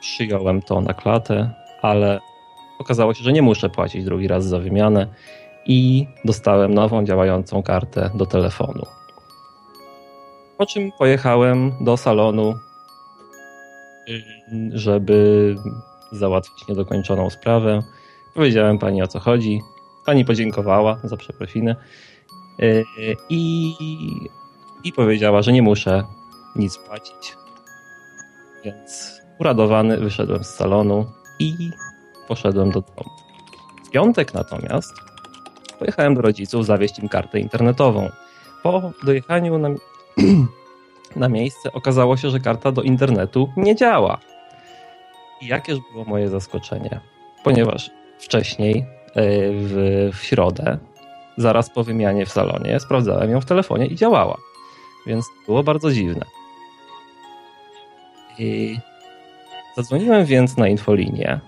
[0.00, 1.50] przyjąłem to na klatę,
[1.82, 2.20] ale
[2.78, 5.06] okazało się, że nie muszę płacić drugi raz za wymianę
[5.66, 8.86] i dostałem nową działającą kartę do telefonu.
[10.58, 12.54] Po czym pojechałem do salonu,
[14.72, 15.56] żeby
[16.12, 17.82] załatwić niedokończoną sprawę.
[18.34, 19.60] Powiedziałem pani o co chodzi.
[20.06, 21.76] Pani podziękowała za przeprosiny
[22.58, 22.64] e,
[23.28, 23.74] i,
[24.84, 26.02] i powiedziała, że nie muszę
[26.56, 27.36] nic płacić.
[28.64, 31.06] Więc uradowany wyszedłem z salonu
[31.38, 31.70] i
[32.28, 33.10] poszedłem do domu.
[33.86, 35.11] W piątek natomiast
[35.82, 38.08] pojechałem do rodziców zawieźć im kartę internetową.
[38.62, 39.68] Po dojechaniu na,
[41.16, 44.18] na miejsce okazało się, że karta do internetu nie działa.
[45.40, 47.00] I jakież było moje zaskoczenie,
[47.44, 50.78] ponieważ wcześniej E, w, w środę,
[51.36, 54.38] zaraz po wymianie w salonie, sprawdzałem ją w telefonie i działała.
[55.06, 56.26] Więc było bardzo dziwne.
[58.38, 58.78] I
[59.76, 61.40] zadzwoniłem więc na infolinię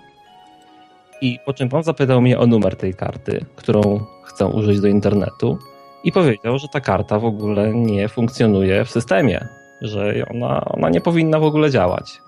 [1.21, 5.59] i po czym pan zapytał mnie o numer tej karty, którą chcę użyć do internetu
[6.05, 9.49] i powiedział, że ta karta w ogóle nie funkcjonuje w systemie,
[9.83, 12.21] że ona, ona nie powinna w ogóle działać.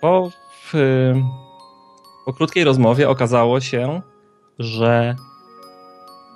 [0.00, 0.30] Po,
[0.64, 0.72] w,
[2.26, 4.00] po krótkiej rozmowie okazało się,
[4.58, 5.16] że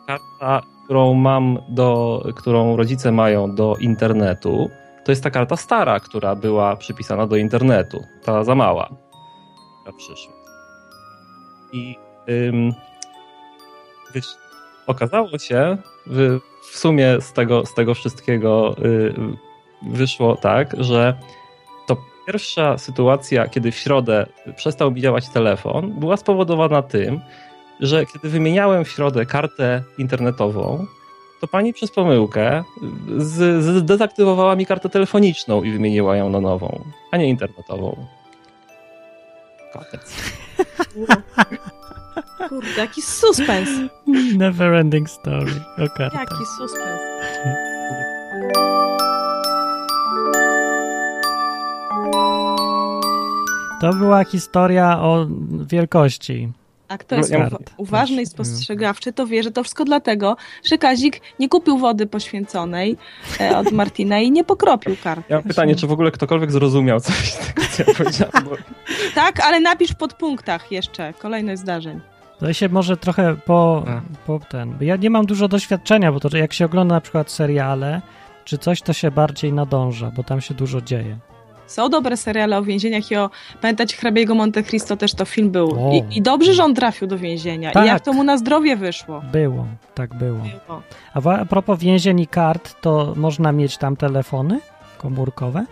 [0.07, 4.71] karta, którą mam do, którą rodzice mają do internetu,
[5.05, 8.05] to jest ta karta stara, która była przypisana do internetu.
[8.25, 8.89] Ta za mała,
[9.83, 10.36] która przyszła.
[11.73, 11.97] I
[12.29, 12.75] ym,
[14.15, 14.27] wiesz,
[14.87, 15.77] okazało się,
[16.07, 16.41] w,
[16.79, 19.15] sumie z tego, z tego wszystkiego y,
[19.83, 21.19] wyszło tak, że
[21.87, 24.27] to pierwsza sytuacja, kiedy w środę
[24.57, 27.21] przestał mi działać telefon, była spowodowana tym,
[27.81, 30.87] że kiedy wymieniałem w środę kartę internetową,
[31.41, 32.65] to pani przez pomyłkę
[33.59, 38.07] zdezaktywowała mi kartę telefoniczną i wymieniła ją na nową, a nie internetową.
[39.73, 40.37] Koniec.
[42.49, 43.69] Kurde, jaki suspens.
[44.37, 45.53] Never ending story.
[45.79, 46.21] O kartach.
[46.21, 47.01] Jaki suspens.
[53.81, 55.27] To była historia o
[55.67, 56.53] wielkości.
[56.89, 60.79] A kto jest No, ja- uważny i spostrzegawczy, to wie, że to wszystko dlatego, że
[60.79, 62.97] Kazik nie kupił wody poświęconej
[63.41, 65.23] e, od Martina i nie pokropił kart.
[65.29, 68.45] Ja mam pytanie, czy w ogóle ktokolwiek zrozumiał coś z tego, co ja powiedziałem?
[68.45, 68.57] Bo...
[69.15, 72.01] Tak, ale napisz w podpunktach jeszcze kolejność zdarzeń.
[72.39, 73.85] To się może trochę po,
[74.27, 74.75] po ten.
[74.81, 78.03] Ja nie mam dużo doświadczenia, bo to jak się ogląda na przykład seriale
[78.45, 81.19] czy coś, to się bardziej nadąża, bo tam się dużo dzieje.
[81.67, 85.89] Są dobre seriale o więzieniach i o, pamiętacie Hrabiego Monte Cristo też to film był.
[85.89, 85.93] O.
[85.93, 87.73] I, I dobrze, że on trafił do więzienia.
[87.73, 87.85] Tak.
[87.85, 89.23] I jak to mu na zdrowie wyszło.
[89.33, 90.39] Było, tak było.
[90.39, 90.83] Było.
[91.15, 94.61] A a propos więzień i kart, to można mieć tam telefony
[94.99, 95.65] komórkowe?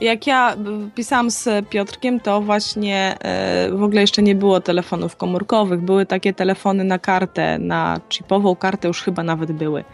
[0.00, 0.56] Jak ja
[0.94, 5.80] pisałam z Piotrkiem, to właśnie e, w ogóle jeszcze nie było telefonów komórkowych.
[5.80, 9.84] Były takie telefony na kartę, na chipową kartę już chyba nawet były.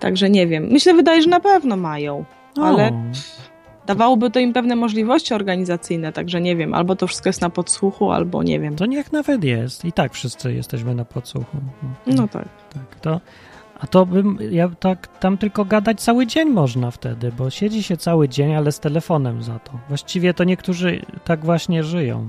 [0.00, 0.68] Także nie wiem.
[0.70, 2.24] Myślę, wydaje, że na pewno mają.
[2.62, 2.92] Ale O,
[3.86, 6.74] dawałoby to im pewne możliwości organizacyjne, także nie wiem.
[6.74, 8.76] Albo to wszystko jest na podsłuchu, albo nie wiem.
[8.76, 9.84] to niech nawet jest.
[9.84, 11.56] I tak wszyscy jesteśmy na podsłuchu.
[12.06, 12.48] No tak.
[12.74, 13.20] Tak, to,
[13.80, 17.96] a to bym, ja tak, tam tylko gadać cały dzień można wtedy, bo siedzi się
[17.96, 19.72] cały dzień, ale z telefonem za to.
[19.88, 22.26] Właściwie to niektórzy tak właśnie żyją,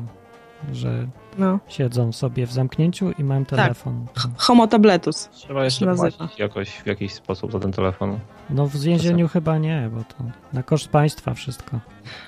[0.72, 1.60] że No.
[1.68, 4.06] siedzą sobie w zamknięciu i mają telefon.
[4.38, 5.30] Homo tabletus.
[5.34, 6.12] Trzeba jeszcze Nazywa.
[6.18, 8.20] płacić jakoś w jakiś sposób za ten telefon.
[8.50, 10.16] No w więzieniu chyba nie, bo to
[10.54, 11.80] na koszt państwa wszystko.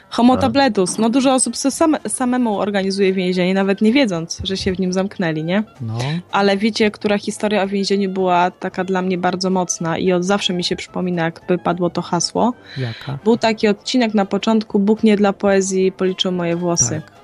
[0.10, 0.42] Homo Tak.
[0.42, 0.98] tabletus.
[0.98, 5.44] No dużo osób same, samemu organizuje więzienie, nawet nie wiedząc, że się w nim zamknęli,
[5.44, 5.64] nie?
[5.82, 5.98] No,
[6.32, 10.54] Ale wiecie, która historia o więzieniu była taka dla mnie bardzo mocna i od zawsze
[10.54, 12.54] mi się przypomina, jakby padło to hasło.
[12.78, 13.18] jaka?
[13.24, 17.02] Był taki odcinek na początku, Bóg nie dla poezji policzył moje włosy.
[17.06, 17.20] Tak.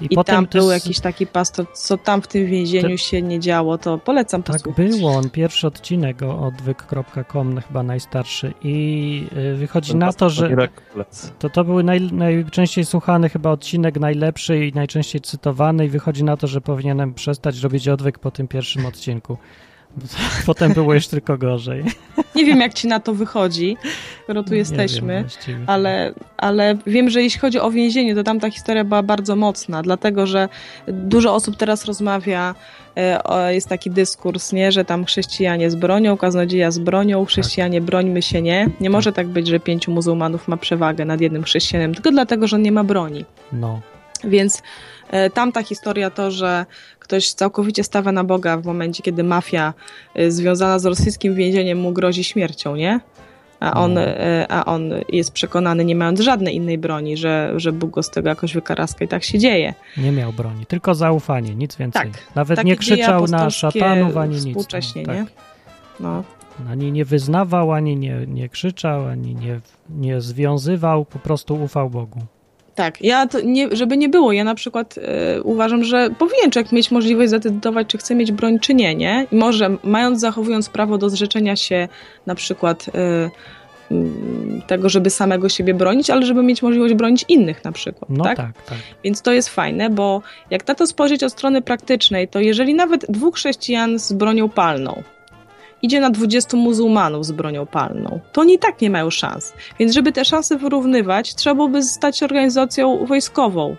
[0.00, 3.78] I, tam to był jakiś taki pastor, co tam w tym więzieniu się nie działo,
[3.78, 4.90] to polecam Tak posłuchać.
[4.90, 10.68] było, on pierwszy odcinek o odwyk.com, chyba najstarszy i y, wychodzi Ten na to, że.
[11.38, 16.36] To to był naj, najczęściej słuchany chyba odcinek, najlepszy i najczęściej cytowany i wychodzi na
[16.36, 19.38] to, że powinienem przestać robić odwyk po tym pierwszym odcinku.
[20.46, 21.84] Potem było już tylko gorzej.
[22.34, 23.76] Nie wiem, jak ci na to wychodzi,
[24.24, 25.24] skoro tu Nie jesteśmy.
[25.46, 29.36] wiem ale, ale wiem, że jeśli chodzi o więzienie, to tam ta historia była bardzo
[29.36, 30.48] mocna, dlatego że
[30.88, 32.54] dużo osób teraz rozmawia,
[32.96, 38.22] e, jest taki dyskurs, nie, że tam chrześcijanie z bronią, kaznodzieja z bronią, chrześcijanie brońmy
[38.22, 38.68] się nie.
[38.80, 42.56] Nie może tak być, że pięciu muzułmanów ma przewagę nad jednym chrześcijaninem, tylko dlatego, że
[42.56, 43.24] on nie ma broni.
[43.52, 43.80] No,
[44.24, 44.62] Więc
[45.34, 46.66] tamta historia to, że
[46.98, 49.74] ktoś całkowicie stawia na Boga w momencie, kiedy mafia
[50.14, 53.00] e, związana z rosyjskim więzieniem mu grozi śmiercią, nie?
[53.60, 54.00] A on, No.
[54.00, 58.10] e, a on jest przekonany, nie mając żadnej innej broni, że, że Bóg go z
[58.10, 59.74] tego jakoś wykaraska i tak się dzieje.
[59.96, 62.10] nie miał broni, tylko zaufanie, nic więcej.
[62.12, 62.20] Tak.
[62.34, 64.46] Nawet nie krzyczał na szatanów ani nic.
[64.46, 65.20] Współcześnie, no, nie?
[65.24, 65.32] tak.
[66.00, 66.24] No.
[66.70, 72.20] Ani nie wyznawał, ani nie, nie krzyczał, ani nie, nie związywał, po prostu ufał Bogu.
[72.76, 76.72] Tak, ja to nie, żeby nie było, ja na przykład e, uważam, że powinien człowiek
[76.72, 79.26] mieć możliwość zadecydować, czy chce mieć broń, czy nie, nie?
[79.32, 81.88] I może mając, zachowując prawo do zrzeczenia się
[82.26, 83.30] na przykład e,
[83.90, 88.24] mm, tego, żeby samego siebie bronić, ale żeby mieć możliwość bronić innych na przykład, No
[88.24, 88.36] tak?
[88.36, 88.78] tak, tak.
[89.04, 93.06] Więc to jest fajne, bo jak na to spojrzeć od strony praktycznej, to jeżeli nawet
[93.08, 95.02] dwóch chrześcijan z bronią palną
[95.86, 99.52] idzie na 20 muzułmanów z bronią palną, to oni i tak nie mają szans.
[99.78, 103.76] Więc żeby te szanse wyrównywać, trzeba byłoby stać się organizacją wojskową.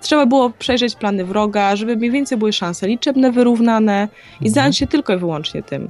[0.00, 4.50] Trzeba było przejrzeć plany wroga, żeby mniej więcej były szanse liczebne wyrównane i Mhm.
[4.54, 5.88] zająć się tylko i wyłącznie tym.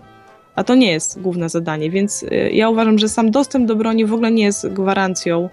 [0.54, 4.04] A to nie jest główne zadanie, więc y, ja uważam, że sam dostęp do broni
[4.04, 5.48] w ogóle nie jest gwarancją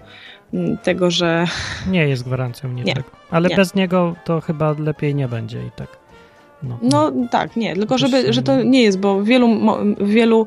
[0.54, 1.44] mm, tego, że
[1.90, 3.02] Nie jest gwarancją niczego.
[3.30, 3.56] Ale nie.
[3.56, 5.97] bez niego to chyba lepiej nie będzie i tak.
[6.62, 9.48] No, No tak, nie, tylko żeby, że to nie- nie jest, bo w wielu,
[9.98, 10.46] w wielu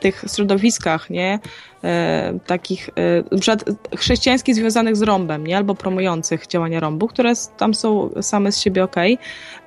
[0.00, 1.38] tych środowiskach, nie,
[1.84, 2.90] e, takich,
[3.30, 3.64] e, przykład
[3.96, 8.84] chrześcijańskich związanych z rąbem, nie, albo promujących działania rąbu, które tam są same z siebie
[8.84, 9.18] okej,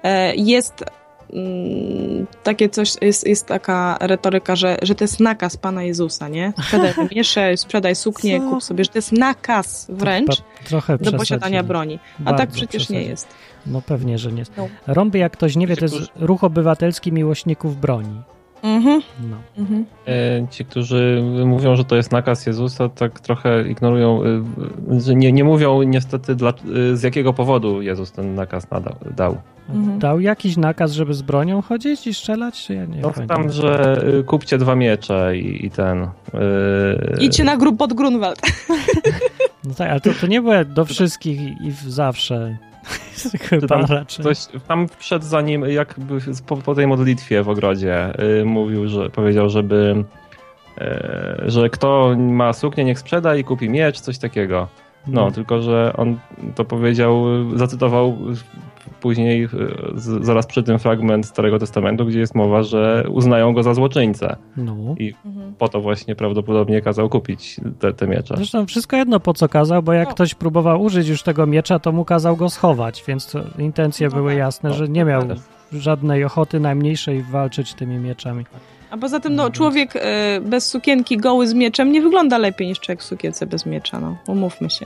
[0.03, 0.83] e, jest
[1.33, 6.53] mm, takie coś, jest, jest taka retoryka, że, że to jest nakaz Pana Jezusa, nie?
[6.63, 8.49] Sprzedaj mieszę, sprzedaj suknię, Co?
[8.49, 10.41] kup sobie, że to jest nakaz wręcz
[10.99, 11.99] do posiadania broni.
[12.25, 13.27] A tak przecież nie jest.
[13.67, 14.43] No pewnie, że nie.
[14.57, 14.67] No.
[14.87, 18.21] Rąby, jak ktoś nie wie, to jest ruch obywatelski miłośników broni.
[18.63, 19.37] Mhm, No.
[19.57, 19.85] mhm.
[20.07, 24.21] E, Ci, którzy mówią, że to jest nakaz Jezusa, tak trochę ignorują,
[24.99, 29.37] że nie, nie mówią niestety dla, y, z jakiego powodu Jezus ten nakaz nadał, dał.
[29.69, 29.99] Mhm.
[29.99, 32.65] Dał jakiś nakaz, żeby z bronią chodzić i strzelać?
[32.65, 36.07] Czy ja nie No tam, że y, kupcie dwa miecze i, i ten.
[37.19, 38.41] Idźcie na grup pod Grunwald.
[39.63, 42.57] No tak, ale to, to nie było do wszystkich i w zawsze.
[43.89, 44.23] Raczej.
[44.25, 49.49] Ktoś tam przed zanim, jakby po, po tej modlitwie w ogrodzie, y, mówił, że powiedział,
[49.49, 50.03] żeby
[50.81, 54.67] y, że kto ma suknię, niech sprzeda i kupi miecz, coś takiego.
[55.07, 55.31] No, No.
[55.31, 56.19] tylko że on
[56.55, 58.17] to powiedział, zacytował
[59.01, 59.47] później, y,
[59.95, 64.35] z, zaraz przy tym fragment Starego Testamentu, gdzie jest mowa, że uznają go za złoczyńcę.
[64.57, 64.75] No.
[64.99, 65.53] I Mhm.
[65.55, 68.33] po to właśnie prawdopodobnie kazał kupić te, te miecze.
[68.37, 70.11] Zresztą wszystko jedno po co kazał, bo jak O.
[70.13, 74.15] ktoś próbował użyć już tego miecza, to mu kazał go schować, więc to intencje No
[74.15, 74.37] były tak.
[74.39, 75.37] jasne, No, że nie miał tak.
[75.73, 78.45] żadnej ochoty najmniejszej walczyć tymi mieczami.
[78.91, 82.79] A poza tym, no, człowiek e, bez sukienki goły z mieczem nie wygląda lepiej niż
[82.79, 84.17] człowiek w sukience bez miecza, no.
[84.27, 84.85] Umówmy się.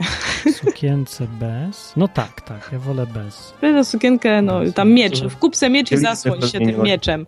[0.54, 1.94] Sukience bez?
[1.98, 3.54] No tak, tak, ja wolę bez.
[3.62, 5.24] Tę sukienkę, no, tam miecz.
[5.24, 7.26] W kupce miecz i zasłoń bez się tym mieczem.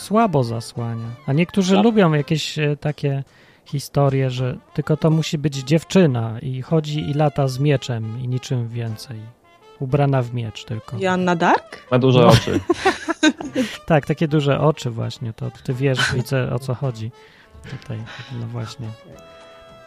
[0.00, 1.06] Słabo zasłania.
[1.26, 1.82] A niektórzy No.
[1.82, 3.24] lubią jakieś e, takie
[3.64, 8.68] historie, że tylko to musi być dziewczyna i chodzi i lata z mieczem i niczym
[8.68, 9.16] więcej.
[9.80, 10.96] Ubrana w miecz tylko.
[10.98, 11.82] Joanna Dark?
[11.90, 12.26] Ma duże No.
[12.26, 12.60] oczy.
[13.86, 17.10] Tak, takie duże oczy właśnie, to ty wiesz, widzę o co chodzi.
[17.80, 17.98] Tutaj,
[18.40, 18.86] no właśnie.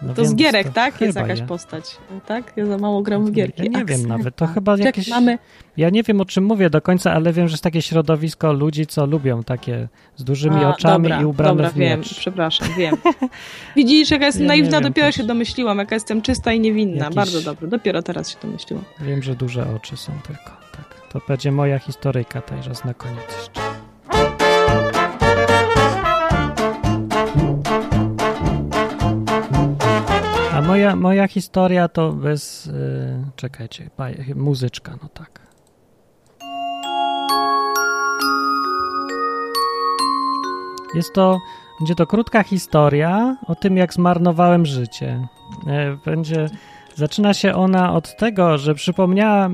[0.02, 1.02] No To z gierek, to tak?
[1.02, 1.46] Jest jakaś ja.
[1.46, 1.98] postać.
[2.26, 2.54] Tak?
[2.56, 3.64] Ja za mało gram w gierki.
[3.64, 3.98] Ja nie Akcja.
[3.98, 5.08] wiem nawet, to chyba Jak jakieś...
[5.10, 5.38] mamy...
[5.78, 8.88] Ja nie wiem o czym mówię do końca, ale wiem, że jest takie środowisko ludzi,
[8.88, 12.20] co lubią takie z dużymi A, oczami dobra, i ubrane dobra, w wiem, miecz.
[12.20, 12.96] przepraszam, wiem.
[13.76, 15.16] Widzisz, jaka jestem Ja naiwna, wiem dopiero też.
[15.16, 16.98] się domyśliłam, jaka jestem czysta i niewinna.
[17.04, 18.86] Jakiś- Bardzo dobrze, dopiero teraz się domyśliłam.
[19.02, 20.52] Wiem, że duże oczy są tylko.
[20.72, 20.99] Tak.
[21.10, 23.62] To będzie moja historyjka teraz na koniec jeszcze.
[30.54, 32.68] A moja, moja historia to bez...
[32.68, 33.90] y, czekajcie,
[34.36, 35.40] muzyczka, no tak.
[40.96, 41.40] Jest to...
[41.80, 45.28] Będzie to krótka historia o tym, jak zmarnowałem życie.
[45.68, 46.50] E, Będzie...
[47.00, 49.50] Zaczyna się ona od tego, że przypomniała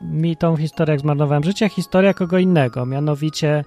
[0.00, 2.86] mi tą historię, jak zmarnowałem życie, historia kogo innego.
[2.86, 3.64] Mianowicie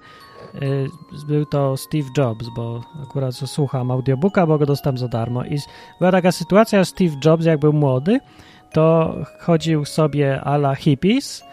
[0.62, 0.88] y,
[1.28, 5.44] był to Steve Jobs, bo akurat słucham audiobooka, bo go dostałem za darmo.
[5.44, 5.58] I
[5.98, 8.20] była taka sytuacja, że Steve Jobs, jak był młody,
[8.72, 11.44] to chodził sobie ala hippies,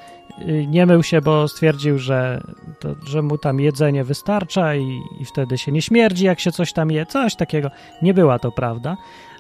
[0.42, 2.42] y, nie mył się, bo stwierdził, że,
[2.80, 6.74] to, że mu tam jedzenie wystarcza i, i wtedy się nie śmierdzi, jak się coś
[6.74, 7.72] tam je, coś takiego.
[8.02, 8.98] Nie była to prawda,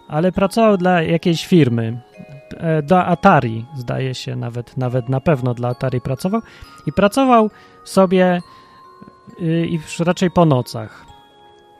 [0.09, 1.99] ale pracował dla jakiejś firmy,
[2.57, 6.41] e, do Atari, zdaje się, nawet, nawet na pewno dla Atari pracował
[6.87, 7.49] i pracował
[7.83, 8.41] sobie
[9.41, 11.05] y, i raczej po nocach.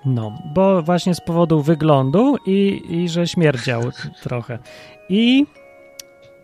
[0.06, 3.82] No, bo właśnie z powodu wyglądu i, i że śmierdział
[4.24, 4.60] trochę.
[5.10, 5.46] I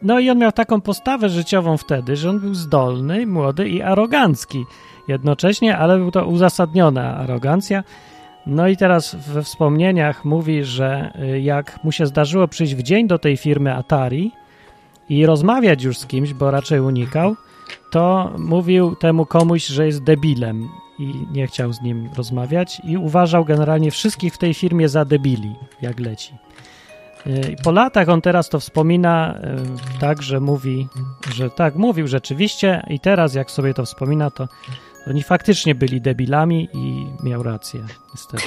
[0.01, 4.65] no i on miał taką postawę życiową wtedy, że on był zdolny, młody i arogancki
[5.07, 7.83] jednocześnie, ale był to uzasadniona arogancja.
[8.47, 13.07] No i teraz we wspomnieniach mówi, że y, jak mu się zdarzyło przyjść w dzień
[13.07, 14.31] do tej firmy Atari
[15.09, 17.35] i rozmawiać już z kimś, bo raczej unikał,
[17.91, 23.45] to mówił temu komuś, że jest debilem i nie chciał z nim rozmawiać i uważał
[23.45, 26.33] generalnie wszystkich w tej firmie za debili, jak leci.
[27.27, 29.35] Y, po latach on teraz to wspomina
[29.97, 30.87] y, tak, że mówi,
[31.35, 34.47] że tak, mówił rzeczywiście i teraz jak sobie to wspomina, to
[35.07, 38.43] oni faktycznie byli debilami i miał rację, niestety.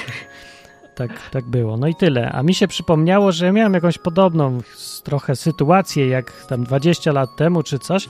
[0.95, 1.77] Tak, tak było.
[1.77, 2.31] No i tyle.
[2.31, 4.57] A mi się przypomniało, że miałem jakąś podobną
[5.03, 8.09] trochę sytuację, jak tam 20 lat temu czy coś,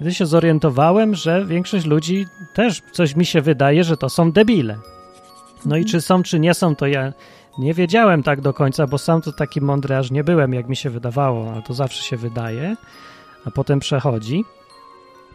[0.00, 4.78] gdy się zorientowałem, że większość ludzi też coś mi się wydaje, że to są debile.
[5.64, 7.12] No i czy są, czy nie są, to ja
[7.58, 10.76] nie wiedziałem tak do końca, bo sam to taki mądry aż nie byłem, jak mi
[10.76, 12.76] się wydawało, ale to zawsze się wydaje,
[13.44, 14.44] a potem przechodzi.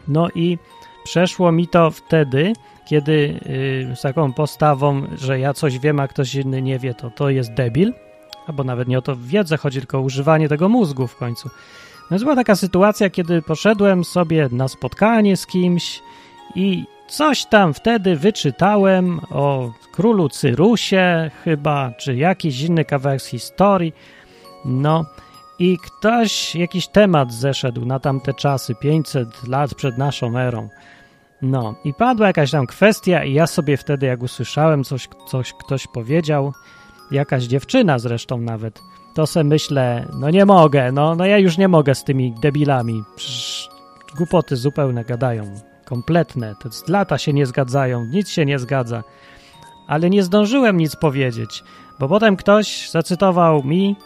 [0.08, 0.58] No i
[1.08, 2.52] przeszło mi to wtedy,
[2.86, 3.40] kiedy
[3.88, 7.30] yy, z taką postawą, że ja coś wiem, a ktoś inny nie wie, to to
[7.30, 7.92] jest debil,
[8.46, 11.50] albo nawet nie o to wiedzę chodzi, tylko używanie tego mózgu w końcu.
[12.10, 16.02] No była taka sytuacja, kiedy poszedłem sobie na spotkanie z kimś
[16.54, 23.92] i coś tam wtedy wyczytałem o królu Cyrusie chyba, czy jakiś inny kawałek z historii.
[24.64, 25.04] No
[25.58, 30.68] i ktoś, jakiś temat zeszedł na tamte czasy, 500 lat przed naszą erą.
[31.42, 35.86] No i padła jakaś tam kwestia i ja sobie wtedy, jak usłyszałem coś, coś ktoś
[35.86, 36.52] powiedział,
[37.10, 38.82] jakaś dziewczyna zresztą nawet,
[39.14, 43.02] to se myślę, no nie mogę, no, no ja już nie mogę z tymi debilami.
[43.16, 43.68] Przecież
[44.16, 46.54] głupoty zupełne gadają, kompletne.
[46.62, 49.04] To z lata się nie zgadzają, nic się nie zgadza.
[49.86, 51.64] Ale nie zdążyłem nic powiedzieć,
[51.98, 53.96] bo potem ktoś zacytował mi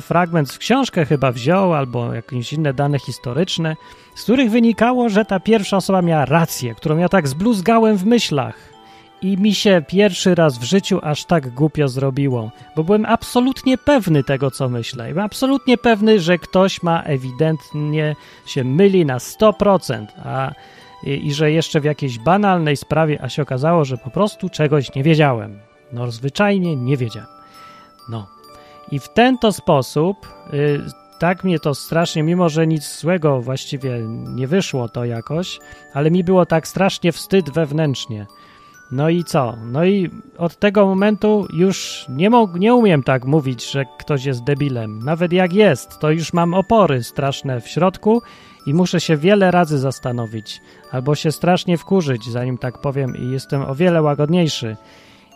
[0.00, 3.76] fragment z książkę chyba wziął, albo jakieś inne dane historyczne,
[4.14, 8.74] z których wynikało, że ta pierwsza osoba miała rację, którą ja tak zbluzgałem w myślach.
[9.22, 14.24] i mi się pierwszy raz w życiu aż tak głupio zrobiło, bo byłem absolutnie pewny
[14.24, 15.08] tego, co myślę.
[15.08, 20.52] Byłem absolutnie pewny, że ktoś ma ewidentnie się myli na 100%, a
[21.04, 24.94] i, i że jeszcze w jakiejś banalnej sprawie, a się okazało, że po prostu czegoś
[24.94, 25.58] nie wiedziałem.
[25.92, 27.28] No, zwyczajnie nie wiedziałem.
[28.08, 28.33] No.
[28.90, 30.16] I w ten to sposób,
[30.52, 30.80] y,
[31.18, 34.00] tak mnie to strasznie, mimo że nic złego właściwie
[34.34, 35.60] nie wyszło to jakoś,
[35.94, 38.26] ale mi było tak strasznie wstyd wewnętrznie.
[38.92, 39.56] No i co?
[39.66, 44.44] No i od tego momentu już nie, mog, nie umiem tak mówić, że ktoś jest
[44.44, 44.98] debilem.
[44.98, 48.22] Nawet jak jest, to już mam opory straszne w środku
[48.66, 50.60] i muszę się wiele razy zastanowić,
[50.90, 54.76] albo się strasznie wkurzyć, zanim tak powiem, i jestem o wiele łagodniejszy.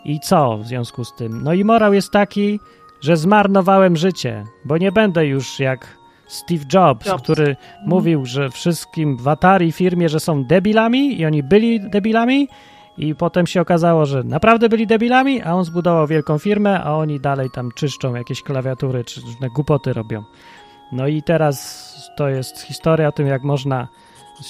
[0.05, 1.43] I co w związku z tym?
[1.43, 2.59] No i morał jest taki,
[3.01, 5.97] że zmarnowałem życie, bo nie będę już jak
[6.27, 7.23] Steve Jobs, Jobs.
[7.23, 7.57] który mm.
[7.85, 12.47] mówił, że wszystkim w Atari firmie, że są debilami i oni byli debilami
[12.97, 17.19] i potem się okazało, że naprawdę byli debilami, a on zbudował wielką firmę, a oni
[17.19, 20.23] dalej tam czyszczą jakieś klawiatury, czy różne głupoty robią.
[20.91, 23.87] No i teraz to jest historia o tym, jak można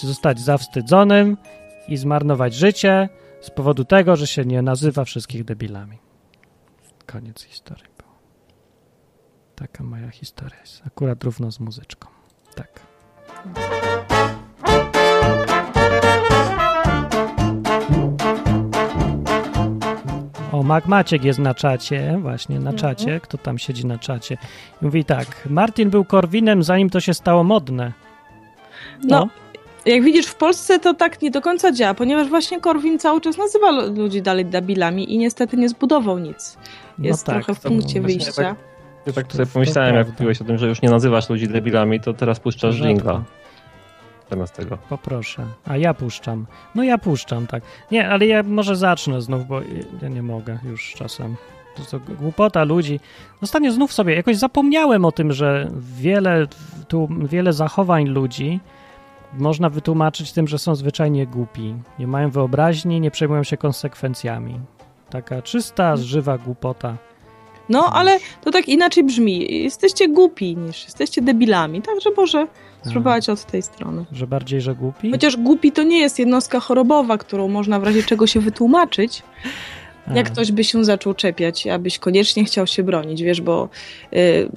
[0.01, 1.37] zostać zawstydzonym
[1.87, 3.09] i zmarnować życie
[3.41, 5.97] z powodu tego, że się nie nazywa wszystkich debilami.
[7.05, 7.98] Koniec historii.
[9.59, 10.81] Taka moja historia jest.
[10.87, 12.07] Akurat równo z muzyczką.
[12.55, 12.79] Tak.
[20.51, 22.77] O, Mac Maciek jest na czacie, właśnie na mhm.
[22.77, 23.19] czacie.
[23.19, 24.37] Kto tam siedzi na czacie?
[24.81, 27.93] I mówi tak, Martin był Korwinem, zanim to się stało modne.
[29.03, 29.27] No, no
[29.85, 33.37] jak widzisz, w Polsce to tak nie do końca działa, ponieważ właśnie Korwin cały czas
[33.37, 36.57] nazywa ludzi dalej debilami i niestety nie zbudował nic.
[36.97, 38.31] No jest no tak, trochę w punkcie wyjścia.
[38.33, 38.68] Tak,
[39.09, 42.13] ja tak sobie pomyślałem, jak mówiłeś o tym, że już nie nazywasz ludzi debilami, to
[42.13, 43.23] teraz puszczasz dżingla
[44.29, 44.77] zamiast tego.
[44.89, 45.45] Poproszę.
[45.65, 46.45] A ja puszczam.
[46.75, 47.63] No ja puszczam, tak.
[47.91, 49.61] Nie, ale ja może zacznę znów, bo
[50.01, 51.35] ja nie mogę już czasem.
[51.75, 52.99] To, to głupota ludzi.
[53.41, 56.47] Ostatnio znów sobie jakoś zapomniałem o tym, że wiele,
[56.87, 58.59] tu, wiele zachowań ludzi
[59.33, 61.75] można wytłumaczyć tym, że są zwyczajnie głupi.
[61.99, 64.59] Nie mają wyobraźni, nie przejmują się konsekwencjami.
[65.09, 66.97] Taka czysta, żywa głupota.
[67.69, 69.63] No, ale to tak inaczej brzmi.
[69.63, 72.47] Jesteście głupi niż jesteście debilami, także może
[72.85, 74.05] spróbować od tej strony.
[74.11, 75.11] Że bardziej, że głupi?
[75.11, 79.23] Chociaż głupi to nie jest jednostka chorobowa, którą można w razie czego się wytłumaczyć.
[80.07, 80.13] A.
[80.13, 83.69] Jak ktoś by się zaczął czepiać, abyś koniecznie chciał się bronić, wiesz, bo
[84.13, 84.49] y,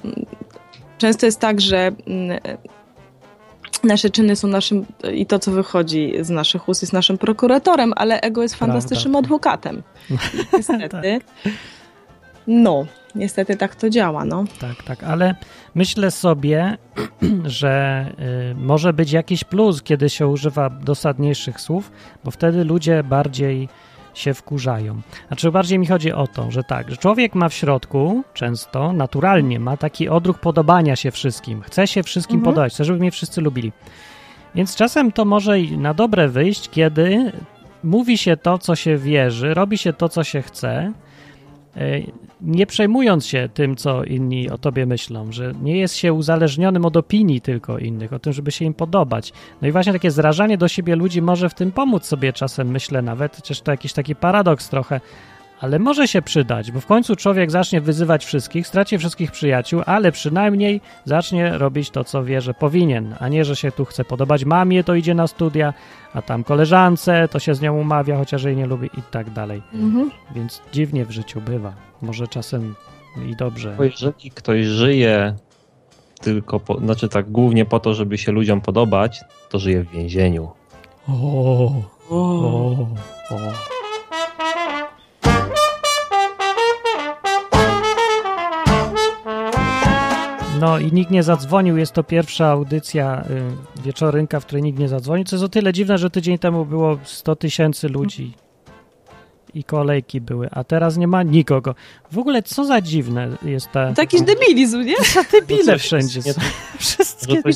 [0.97, 6.69] często jest tak, że y, nasze czyny są naszym, i to, co wychodzi z naszych
[6.69, 9.25] ust, jest naszym prokuratorem, ale ego jest fantastycznym Prawda.
[9.25, 9.83] adwokatem.
[10.53, 10.89] Niestety.
[10.89, 11.03] tak.
[12.47, 12.85] No,
[13.15, 14.43] niestety tak to działa, no.
[14.59, 15.35] Tak, tak, ale
[15.75, 16.77] myślę sobie,
[17.45, 18.05] że
[18.51, 21.91] y, może być jakiś plus, kiedy się używa dosadniejszych słów,
[22.23, 23.69] bo wtedy ludzie bardziej
[24.13, 25.01] się wkurzają.
[25.27, 29.59] Znaczy bardziej mi chodzi o to, że tak, że człowiek ma w środku często, naturalnie
[29.59, 31.61] ma taki odruch podobania się wszystkim.
[31.61, 32.53] Chce się wszystkim mhm.
[32.53, 33.71] podobać, chce, żeby mnie wszyscy lubili.
[34.55, 37.31] Więc czasem to może na dobre wyjść, kiedy
[37.83, 40.93] mówi się to, co się wierzy, robi się to, co się chce,
[42.41, 46.97] nie przejmując się tym, co inni o tobie myślą, że nie jest się uzależnionym od
[46.97, 49.33] opinii tylko innych, o tym, żeby się im podobać.
[49.61, 53.01] No i właśnie takie zrażanie do siebie ludzi może w tym pomóc sobie czasem, myślę
[53.01, 55.01] nawet, chociaż to jakiś taki paradoks trochę,
[55.63, 60.11] ale może się przydać, bo w końcu człowiek zacznie wyzywać wszystkich, straci wszystkich przyjaciół, ale
[60.11, 64.45] przynajmniej zacznie robić to, co wie, że powinien, a nie, że się tu chce podobać
[64.45, 65.73] mamie, to idzie na studia,
[66.13, 69.61] a tam koleżance, to się z nią umawia, chociaż jej nie lubi i tak dalej.
[69.73, 70.11] Mhm.
[70.35, 71.73] Więc dziwnie w życiu bywa.
[72.01, 72.75] Może czasem
[73.29, 73.73] i dobrze.
[73.77, 75.35] Bo jeżeli ktoś żyje
[76.21, 80.49] tylko, po, znaczy tak głównie po to, żeby się ludziom podobać, to żyje w więzieniu.
[81.07, 81.71] O,
[82.09, 82.17] o,
[83.31, 83.73] o.
[90.59, 91.77] No i nikt nie zadzwonił.
[91.77, 93.23] Jest to pierwsza audycja
[93.77, 95.25] y, wieczorynka, w której nikt nie zadzwonił.
[95.25, 98.33] Co jest o tyle dziwne, że tydzień temu było 100 tysięcy ludzi
[99.53, 101.75] i kolejki były, a teraz nie ma nikogo.
[102.11, 103.93] W ogóle co za dziwne jest ta...
[103.93, 104.95] To jakiś debilizm, nie?
[105.13, 106.41] Za debile wszędzie są.
[106.79, 107.33] Wszystkie...
[107.33, 107.49] I to,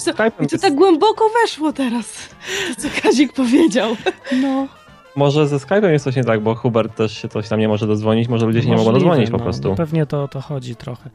[0.43, 2.29] I to tak głęboko weszło teraz,
[2.75, 3.95] to co Kazik powiedział.
[4.41, 4.67] No.
[5.15, 7.87] Może ze Skype'em jest coś nie tak, bo Hubert też się coś tam nie może
[7.87, 9.69] dozwonić, może ludzie się Możliwe, nie mogą dozwonić po no, prostu.
[9.69, 11.09] No pewnie to o to chodzi trochę.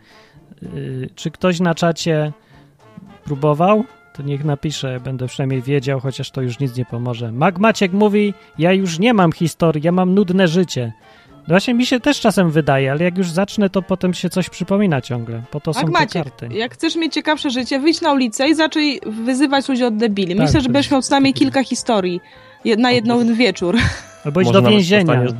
[0.62, 2.32] Y, czy ktoś na czacie
[3.24, 3.84] próbował?
[4.12, 7.32] To niech napisze, będę przynajmniej wiedział, chociaż to już nic nie pomoże.
[7.32, 10.92] Magmaciek mówi, ja już nie mam historii, ja mam nudne życie.
[11.48, 15.00] Właśnie mi się też czasem wydaje, ale jak już zacznę, to potem się coś przypomina
[15.00, 15.42] ciągle.
[15.50, 16.48] Po to są te karty.
[16.50, 20.34] jak chcesz mieć ciekawsze życie, wyjdź na ulicę i zacznij wyzywać ludzi od debili.
[20.34, 22.20] Myślę, tak, że będziesz miał co najmniej kilka historii
[22.78, 23.76] na jedną wieczór.
[24.24, 25.24] Albo idź do więzienia.
[25.24, 25.34] do.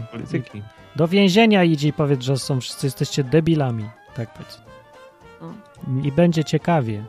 [0.97, 3.85] Do więzienia idź i powiedz, że są wszyscy jesteście debilami.
[4.17, 4.72] Tak powiedz.
[6.03, 7.05] I będzie ciekawie.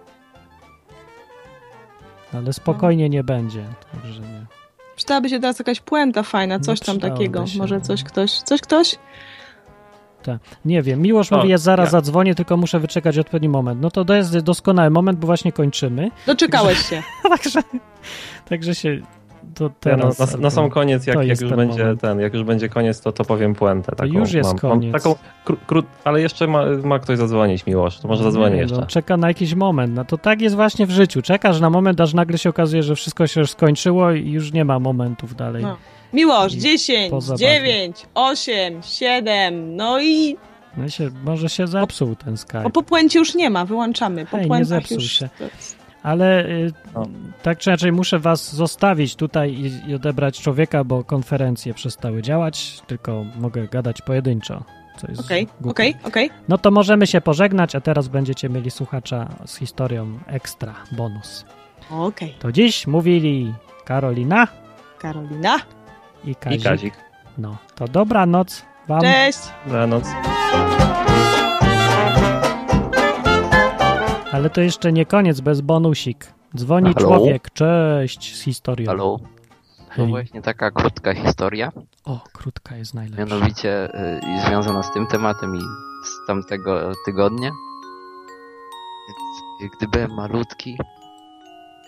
[2.34, 3.66] Ale spokojnie nie będzie.
[3.92, 4.46] Także nie.
[4.96, 7.48] Przydałaby się teraz jakaś puenta fajna, No coś tam przydałoby takiego.
[7.48, 7.82] się, Może no.
[7.82, 8.96] coś ktoś, coś ktoś?
[10.66, 11.92] Nie wiem, Miłosz O, mówi, ja zaraz ja.
[11.92, 13.82] zadzwonię, tylko muszę wyczekać odpowiedni moment.
[13.82, 16.12] No to to jest doskonały moment, bo właśnie kończymy.
[16.26, 17.04] Doczekałeś się.
[17.30, 17.62] także,
[18.50, 19.02] także się
[19.56, 20.20] to Ja teraz...
[20.20, 22.02] na, na, na sam koniec, jak, to jak już ten będzie moment.
[22.02, 23.96] ten, jak już będzie koniec, to, to powiem puentę.
[23.96, 24.94] Taką już jest mam, mam koniec.
[24.94, 25.16] taką
[25.46, 28.78] kró, kró, ale jeszcze ma, ma ktoś zadzwonić, Miłosz, to może zadzwonię Nie, jeszcze.
[28.78, 29.94] No, czeka na jakiś moment.
[29.96, 31.22] No to tak jest właśnie w życiu.
[31.22, 34.66] Czekasz na moment, aż nagle się okazuje, że wszystko się już skończyło i już nie
[34.66, 35.64] ma momentów dalej.
[35.64, 35.78] No.
[36.14, 37.46] Miłosz, I 10, po zabawie.
[37.46, 40.38] 9, 8, 7, no i
[40.78, 42.64] No się, może się zepsuł ten Skype.
[42.64, 44.26] o po puencie już nie ma, wyłączamy.
[44.26, 45.12] Po Hej, nie zepsuł już...
[45.12, 45.30] się.
[46.04, 47.06] Ale y, No.
[47.44, 52.82] tak czy inaczej muszę was zostawić tutaj i, i odebrać człowieka, bo konferencje przestały działać,
[52.88, 54.64] tylko mogę gadać pojedynczo.
[54.98, 56.30] Co jest Okej, okej, okej.
[56.50, 61.46] No to możemy się pożegnać, a teraz będziecie mieli słuchacza z historią ekstra, bonus.
[61.92, 62.36] Okej.
[62.40, 63.54] To dziś mówili
[63.86, 64.48] Karolina
[65.00, 65.58] Karolina,
[66.24, 66.64] i I Kazik.
[66.64, 66.94] Kazik.
[67.38, 69.02] No, to dobranoc wam.
[69.02, 69.40] cześć!
[69.66, 70.04] Dobranoc.
[74.34, 76.34] Ale to jeszcze nie koniec, bez bonusik.
[76.58, 77.08] Dzwoni Halo?
[77.08, 78.88] człowiek, cześć, z historią.
[78.88, 79.20] Halo?
[79.80, 80.08] No Hej.
[80.08, 81.72] właśnie taka krótka historia,
[82.06, 83.26] O, krótka jest najlepsza.
[83.26, 85.60] mianowicie y, związana z tym tematem i
[86.06, 87.52] z tamtego tygodnia.
[89.08, 90.78] Więc y, gdy byłem malutki,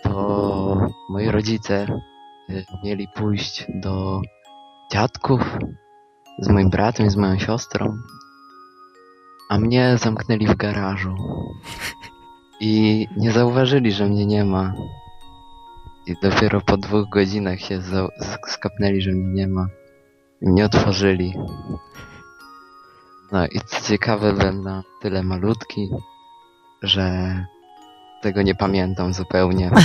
[0.02, 1.86] to moi rodzice
[2.50, 4.20] y, mieli pójść do
[4.92, 5.40] dziadków
[6.38, 7.96] z moim bratem i z moją siostrą,
[9.50, 11.14] a mnie zamknęli w garażu.
[12.60, 14.72] I nie zauważyli, że mnie nie ma.
[16.06, 17.80] I dopiero po dwóch godzinach się
[18.46, 19.66] skapnęli, że mnie nie ma.
[20.42, 21.34] I mnie otworzyli.
[23.32, 25.88] No i co ciekawe, byłem na tyle malutki,
[26.82, 27.36] że
[28.22, 29.70] tego nie pamiętam zupełnie.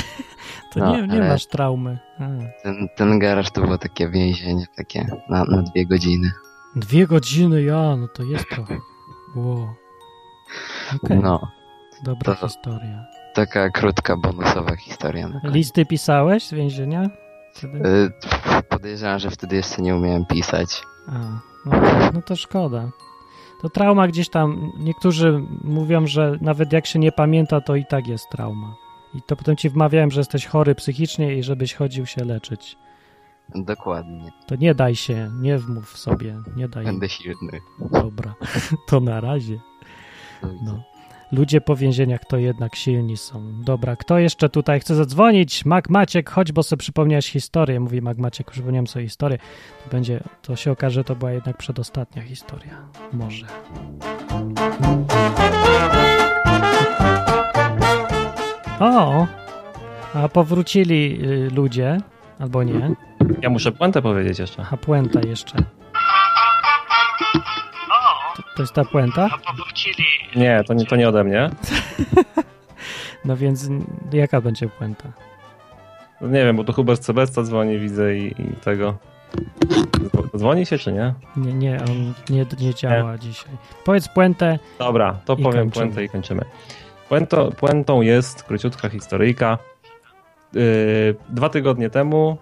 [0.74, 2.00] To No, nie, nie masz traumy.
[2.20, 2.24] A.
[2.64, 6.32] Ten, ten garaż to było takie więzienie, takie na, na dwie godziny.
[6.76, 8.78] Dwie godziny, ja, no to jest trochę.
[9.36, 9.68] Wow.
[11.04, 11.48] Okej, No,
[12.04, 13.06] dobra to- historia.
[13.34, 15.30] taka krótka, bonusowa historia.
[15.44, 17.10] Listy pisałeś z więzienia?
[17.54, 17.88] Wtedy?
[17.90, 18.12] Y,
[18.70, 20.82] Podejrzewam, że wtedy jeszcze nie umiałem pisać.
[21.08, 21.12] A,
[21.66, 22.90] no, to- no to szkoda.
[23.62, 28.08] To trauma gdzieś tam, niektórzy mówią, że nawet jak się nie pamięta, to i tak
[28.08, 28.76] jest trauma.
[29.14, 32.78] I to potem ci wmawiałem, że jesteś chory psychicznie i żebyś chodził się leczyć.
[33.56, 34.32] Dokładnie.
[34.48, 36.86] To nie daj się, nie wmów sobie, nie daj.
[36.86, 37.60] Będę silny.
[37.92, 38.34] Dobra,
[38.90, 39.60] to na razie.
[40.64, 40.84] No.
[41.32, 43.64] Ludzie po więzieniach to jednak silni są.
[43.64, 45.66] Dobra, kto jeszcze tutaj chce zadzwonić?
[45.66, 47.80] Mag Maciek, chodź, bo sobie przypomniałeś historię.
[47.80, 49.38] Mówi Mag Maciek, przypomniałem sobie historię.
[49.84, 52.78] To będzie, to się okaże, że to była jednak przedostatnia historia.
[53.14, 53.46] Może.
[58.80, 59.28] O!
[60.14, 61.98] A powrócili y, ludzie,
[62.40, 62.96] albo nie.
[63.42, 64.62] Ja muszę puentę powiedzieć jeszcze.
[64.62, 65.56] Aha, puenta jeszcze.
[68.36, 69.30] To, to jest ta puenta?
[70.36, 71.50] Nie, to nie, to nie ode mnie.
[73.26, 73.70] No więc
[74.14, 75.12] jaka będzie puenta?
[76.22, 78.98] No Nie wiem, bo tu Hubert Sebesta dzwoni, widzę i, i tego.
[80.00, 81.14] Dzwo- Dzwoni się czy nie?
[81.38, 83.52] Nie, nie, on nie, nie działa dzisiaj.
[83.86, 84.60] Powiedz puentę.
[84.80, 85.86] Dobra, to I powiem kończymy.
[85.86, 86.42] puentę i kończymy.
[87.10, 89.58] Puento, puentą jest króciutka historyjka.
[90.54, 90.62] Yy,
[91.30, 92.38] dwa tygodnie temu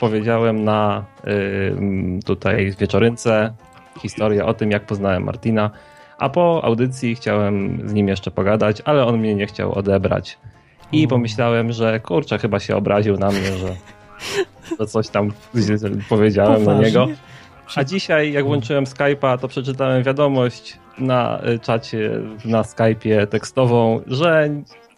[0.00, 3.54] powiedziałem na yy, tutaj wieczorynce
[3.98, 5.70] historię o tym, jak poznałem Martina,
[6.18, 10.38] a po audycji chciałem z nim jeszcze pogadać, ale on mnie nie chciał odebrać.
[10.92, 11.08] I O.
[11.08, 13.74] pomyślałem, że kurczę, chyba się obraził na mnie, że,
[14.80, 15.32] że coś tam
[16.08, 17.08] powiedziałem na niego.
[17.76, 22.10] A dzisiaj, jak włączyłem Skype'a, to przeczytałem wiadomość na y, czacie,
[22.44, 24.50] na Skype'ie tekstową, że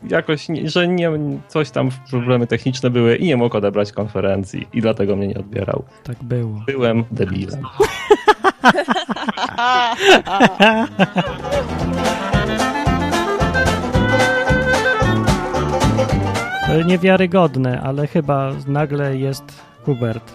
[0.08, 1.10] jakoś, nie, że nie,
[1.48, 5.84] coś tam problemy techniczne były i nie mógł odebrać konferencji i dlatego mnie nie odbierał.
[6.04, 6.62] Tak było.
[6.66, 7.62] Byłem debilem.
[16.66, 19.44] To niewiarygodne, ale chyba nagle jest
[19.84, 20.32] Hubert.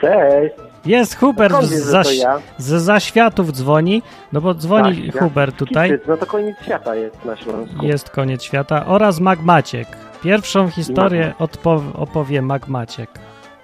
[0.00, 0.54] Cześć!
[0.86, 2.38] Jest Hubert z, za, ja?
[2.58, 4.02] z zaświatów dzwoni,
[4.32, 5.90] no bo dzwoni Tak, ja- Hubert tutaj.
[5.90, 7.86] Kicyc, no to koniec świata jest na Śląsku.
[7.86, 8.86] Jest koniec świata.
[8.86, 9.88] Oraz Magmaciek.
[10.22, 13.10] Pierwszą historię odpo- opowie Magmaciek.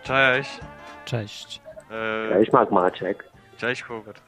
[0.03, 0.61] Cześć.
[1.05, 1.61] Cześć.
[1.91, 3.25] E, Cześć, Mac Maciek.
[3.65, 4.23] Cześć Hubert.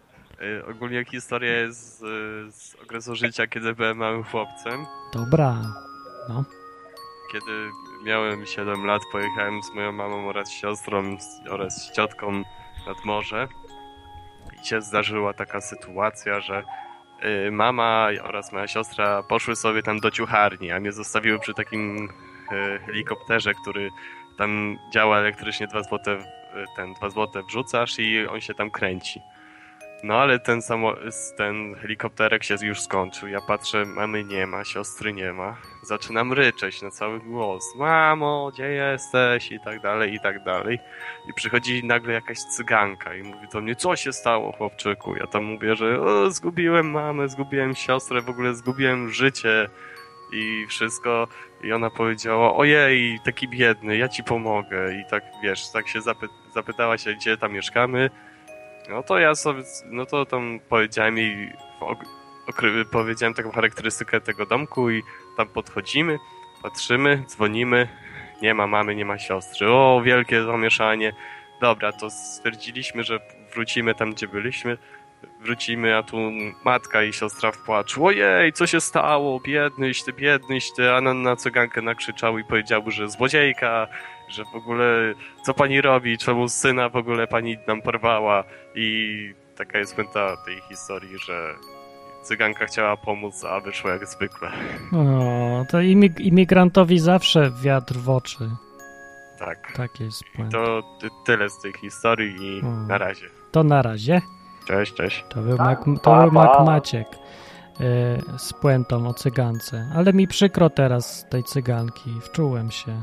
[0.62, 4.87] E, ogólnie historia jest z, z okresu życia, kiedy byłem małym chłopcem.
[5.12, 5.57] Dobra.
[6.28, 6.45] No.
[7.32, 7.53] Kiedy
[8.05, 12.32] miałem 7 lat, pojechałem z moją mamą oraz siostrą z- oraz z ciotką
[12.87, 13.49] nad morze
[14.62, 16.62] i się zdarzyła taka sytuacja, że
[17.47, 22.09] y, mama oraz moja siostra poszły sobie tam do ciucharni, a mnie zostawiły przy takim
[22.53, 23.91] y, helikopterze, który
[24.39, 26.26] tam działa elektrycznie 2 złote, w- y,
[26.76, 29.20] ten 2 złote wrzucasz i on się tam kręci.
[30.02, 30.94] No ale ten, samo,
[31.36, 33.28] ten helikopterek się już skończył.
[33.28, 35.57] Ja patrzę, mamy nie ma, siostry nie ma.
[35.82, 37.64] Zaczynam ryczeć na cały głos.
[37.76, 39.52] Mamo, gdzie jesteś?
[39.52, 40.78] I tak dalej, i tak dalej.
[41.30, 45.16] I przychodzi nagle jakaś cyganka i mówi do mnie, co się stało, chłopczyku?
[45.16, 49.68] Ja tam mówię, że o, zgubiłem mamę, zgubiłem siostrę, w ogóle zgubiłem życie
[50.32, 51.28] i wszystko.
[51.62, 54.94] I ona powiedziała, ojej, taki biedny, ja ci pomogę.
[54.94, 58.11] I tak, wiesz, tak się zapy zapytała się, gdzie tam mieszkamy.
[58.90, 61.52] No to ja sobie, no to tam powiedziałem jej,
[62.92, 65.02] powiedziałem taką charakterystykę tego domku i
[65.36, 66.18] tam podchodzimy,
[66.62, 67.88] patrzymy, dzwonimy,
[68.42, 69.68] nie ma mamy, nie ma siostry.
[69.70, 71.12] O, wielkie zamieszanie.
[71.61, 73.20] Dobra, to stwierdziliśmy, że
[73.54, 74.78] wrócimy tam, gdzie byliśmy.
[75.40, 76.16] Wrócimy, a tu
[76.64, 78.04] matka i siostra w płaczu.
[78.07, 79.40] Ojej, co się stało?
[79.40, 80.92] Biednyś ty, biednyś ty.
[80.92, 83.88] A na, na cygankę nakrzyczał i powiedział, że złodziejka,
[84.28, 85.14] że w ogóle
[85.46, 88.44] co pani robi, czemu syna w ogóle pani nam porwała.
[88.74, 91.54] I taka jest puenta tej historii, że
[92.22, 94.48] cyganka chciała pomóc, a wyszło jak zwykle.
[94.92, 98.50] O, to imig- imigrantowi zawsze wiatr w oczy.
[99.38, 99.72] Tak.
[99.76, 100.22] Tak jest.
[100.52, 102.86] To ty, tyle z tej historii i Hmm.
[102.86, 103.26] na razie.
[103.52, 104.20] To na razie.
[104.66, 105.24] Cześć, cześć.
[105.28, 106.66] To był, Mac, to był Mac.
[106.66, 109.90] Maciek y, z puentą o cygance.
[109.96, 112.10] Ale mi przykro teraz z tej cyganki.
[112.22, 113.02] Wczułem się.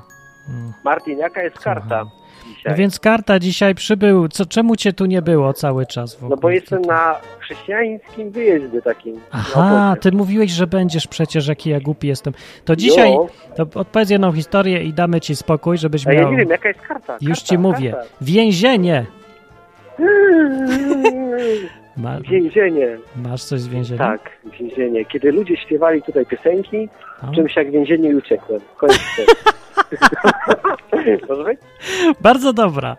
[0.83, 2.05] Martin, jaka jest karta
[2.47, 2.71] dzisiaj?
[2.71, 4.27] No więc karta dzisiaj przybył.
[4.27, 6.29] Co, czemu cię tu nie było cały czas w ogóle?
[6.29, 9.19] No bo jestem na chrześcijańskim wyjeździe takim.
[9.31, 12.33] Aha, ty mówiłeś, że będziesz przecież, jaki ja głupi jestem.
[12.65, 13.11] To dzisiaj
[13.55, 16.31] to odpowiedz jedną historię i damy ci spokój, żebyś A ja miał...
[16.31, 17.13] nie wiem, jaka jest karta.
[17.21, 17.91] Już karta, ci mówię.
[17.91, 18.07] Karta.
[18.21, 19.05] Więzienie!
[21.97, 22.97] Ma, Więzienie.
[23.15, 23.99] masz coś z więzienia?
[23.99, 24.29] Tak,
[24.59, 25.05] więzienie.
[25.05, 26.89] Kiedy ludzie śpiewali tutaj piosenki,
[27.31, 27.35] O.
[27.35, 28.61] czymś jak więzienie i uciekłem.
[28.77, 28.99] Koniec
[31.29, 31.59] Może być?
[32.21, 32.97] Bardzo dobra.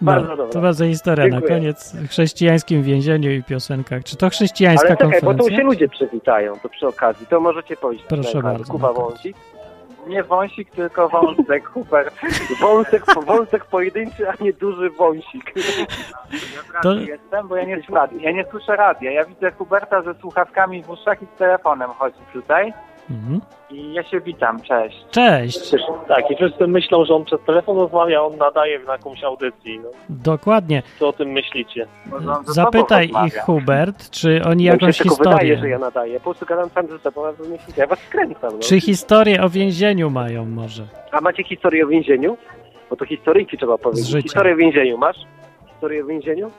[0.00, 0.52] No, Bardzo dobra.
[0.52, 1.50] To bardzo historia Dziękuję.
[1.50, 1.92] na koniec.
[1.96, 4.04] W chrześcijańskim więzieniu i piosenkach.
[4.04, 5.56] Czy to chrześcijańska Ale czekaj, bo tu konferencja?
[5.56, 7.26] się ludzie przywitają, to przy okazji.
[7.26, 8.06] To możecie powiedzieć.
[8.08, 9.36] Proszę na bardzo, Kuba na Wąsik.
[10.06, 12.14] Nie wąsik, tylko wąsek, Hubert.
[12.60, 15.52] Wąsek, wąsek pojedynczy, a nie duży wąsik.
[16.74, 19.10] Ja To- jestem, bo ja nie, słucham, ja nie słyszę radia.
[19.10, 22.72] Ja widzę Huberta ze słuchawkami w uszach i z telefonem chodzi tutaj.
[23.12, 23.40] Mhm.
[23.70, 25.06] I ja się witam, cześć.
[25.10, 25.70] Cześć!
[26.08, 29.80] Tak, i wszyscy myślą, że on przez telefon rozmawia, a on nadaje w jakąś audycji.
[29.82, 30.82] No, Dokładnie.
[30.98, 31.86] co o tym myślicie?
[32.46, 33.38] Zapytaj ich.
[33.38, 35.70] Hubert, czy oni się jakąś tylko wydaje, że historię...
[35.70, 36.14] ja nadaję.
[36.20, 38.52] Po prostu gadam sam ze sobą, a wy myślicie, ja was skręcam.
[38.52, 38.58] No.
[38.58, 40.82] Czy historię o więzieniu mają może?
[41.10, 42.36] A macie historię o więzieniu?
[42.90, 44.22] Bo to historyjki trzeba powiedzieć.
[44.22, 45.16] Historię o więzieniu masz?
[45.72, 46.50] Historię o więzieniu?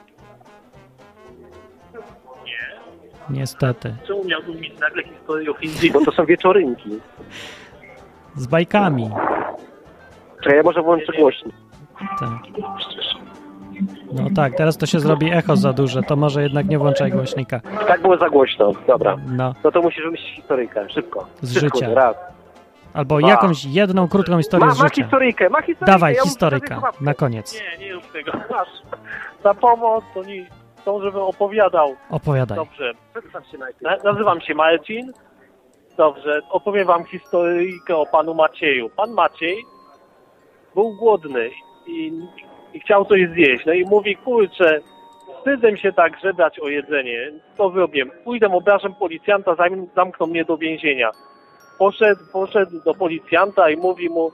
[3.30, 3.94] Niestety.
[4.06, 5.90] Czemu miałbym mieć nagle historię o Hindi?
[5.90, 6.90] Bo to są wieczorynki.
[8.36, 9.10] Z bajkami.
[10.42, 11.54] Czy ja może włączę głośnik?
[12.20, 12.30] Tak.
[14.12, 17.60] No tak, teraz to się zrobi echo za duże, to może jednak nie włączaj głośnika.
[17.86, 18.72] Tak było za głośno.
[18.86, 19.16] Dobra.
[19.26, 20.90] No, No to musisz wymyślić historyjkę.
[20.90, 21.26] Szybko.
[21.42, 21.94] Z Szybko, życia.
[21.94, 22.16] Raz.
[22.94, 23.28] albo Dwa.
[23.28, 25.02] jakąś jedną krótką historię Ma, z ma życia.
[25.02, 25.92] historyjkę, ma historyjkę.
[25.92, 27.54] Dawaj, ja na koniec.
[27.54, 28.32] Nie, nie już tego.
[28.50, 28.68] Masz.
[29.44, 30.46] Na pomoc, to nie
[30.84, 31.96] chcą, żebym opowiadał.
[32.10, 32.56] Opowiadaj.
[32.56, 32.92] Dobrze.
[33.12, 34.04] Przedstaw się najpierw.
[34.04, 35.12] Nazywam się Marcin.
[35.96, 38.90] Dobrze, opowiem wam historyjkę o panu Macieju.
[38.96, 39.64] Pan Maciej
[40.74, 41.50] był głodny
[41.86, 42.12] i,
[42.74, 43.66] i chciał coś zjeść.
[43.66, 44.80] No i mówi, kurczę,
[45.38, 47.32] wstydzę się tak żebrać o jedzenie.
[47.56, 48.06] Co zrobię?
[48.06, 51.10] Pójdę, obrażę policjanta, zanim zamkną mnie do więzienia.
[51.78, 54.32] Poszedł, poszedł do policjanta i mówi mu,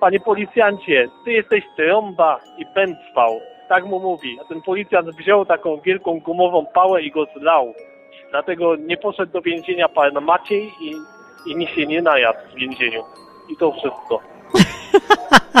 [0.00, 3.40] panie policjancie, ty jesteś trąba i pędzwał.
[3.68, 4.38] Tak mu mówi.
[4.40, 7.74] A ten policjant wziął taką wielką gumową pałę i go zlał.
[8.30, 10.92] Dlatego nie poszedł do więzienia pan Maciej i,
[11.50, 13.02] i nie się nie najadł w więzieniu.
[13.52, 14.20] I to wszystko.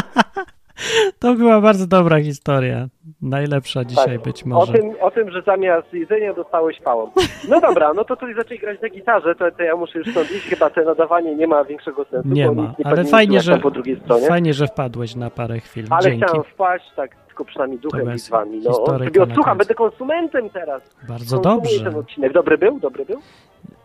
[1.18, 2.86] To była bardzo dobra historia.
[3.22, 4.22] Najlepsza dzisiaj Tak.
[4.22, 4.72] być O może.
[4.72, 7.10] tym, o tym, że zamiast jedzenia dostałeś pałą.
[7.48, 10.30] No dobra, no to tutaj zaczęli grać na gitarze, to, to ja muszę już stąd
[10.32, 10.46] iść.
[10.48, 12.28] Chyba to nadawanie nie ma większego sensu.
[12.28, 14.26] Nie bo ma, nie ale fajnie, że, tam po drugiej stronie.
[14.26, 15.86] fajnie, że wpadłeś na parę chwil.
[15.90, 16.24] Ale Dzięki.
[16.24, 18.60] chciałem wpaść, tak tylko przynajmniej duchem i z wami.
[18.64, 19.58] No, historyka sobie końcu.
[19.58, 20.82] będę konsumentem teraz.
[21.08, 21.90] Bardzo Konsumuję dobrze.
[21.90, 22.32] ten odcinek.
[22.32, 22.80] Dobry był?
[22.80, 23.20] Dobry był?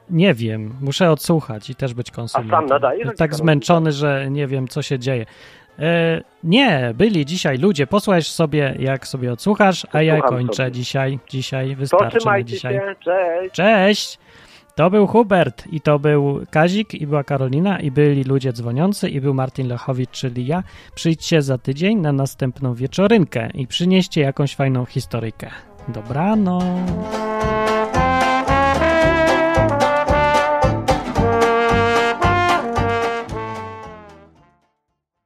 [0.10, 2.56] Nie wiem, muszę odsłuchać i też być konsumentem.
[2.56, 5.26] A sam nadajesz, Tak zmęczony, że nie wiem, co się dzieje.
[5.80, 7.88] E, nie, byli dzisiaj ludzie.
[7.88, 10.72] Posłuchaj sobie, jak sobie odsłuchasz, a ja Słucham kończę sobie.
[10.72, 11.20] dzisiaj.
[11.30, 12.74] Dzisiaj wystarczy trzymajcie dzisiaj.
[12.74, 13.54] się, cześć.
[13.56, 14.20] Cześć!
[14.80, 19.22] To był Hubert i to był Kazik i była Karolina i byli ludzie dzwoniący i
[19.22, 20.64] był Martin Lechowicz, czyli ja.
[20.96, 25.50] Przyjdźcie za tydzień na następną wieczorynkę i przynieście jakąś fajną historyjkę.
[25.88, 27.29] Dobranoc.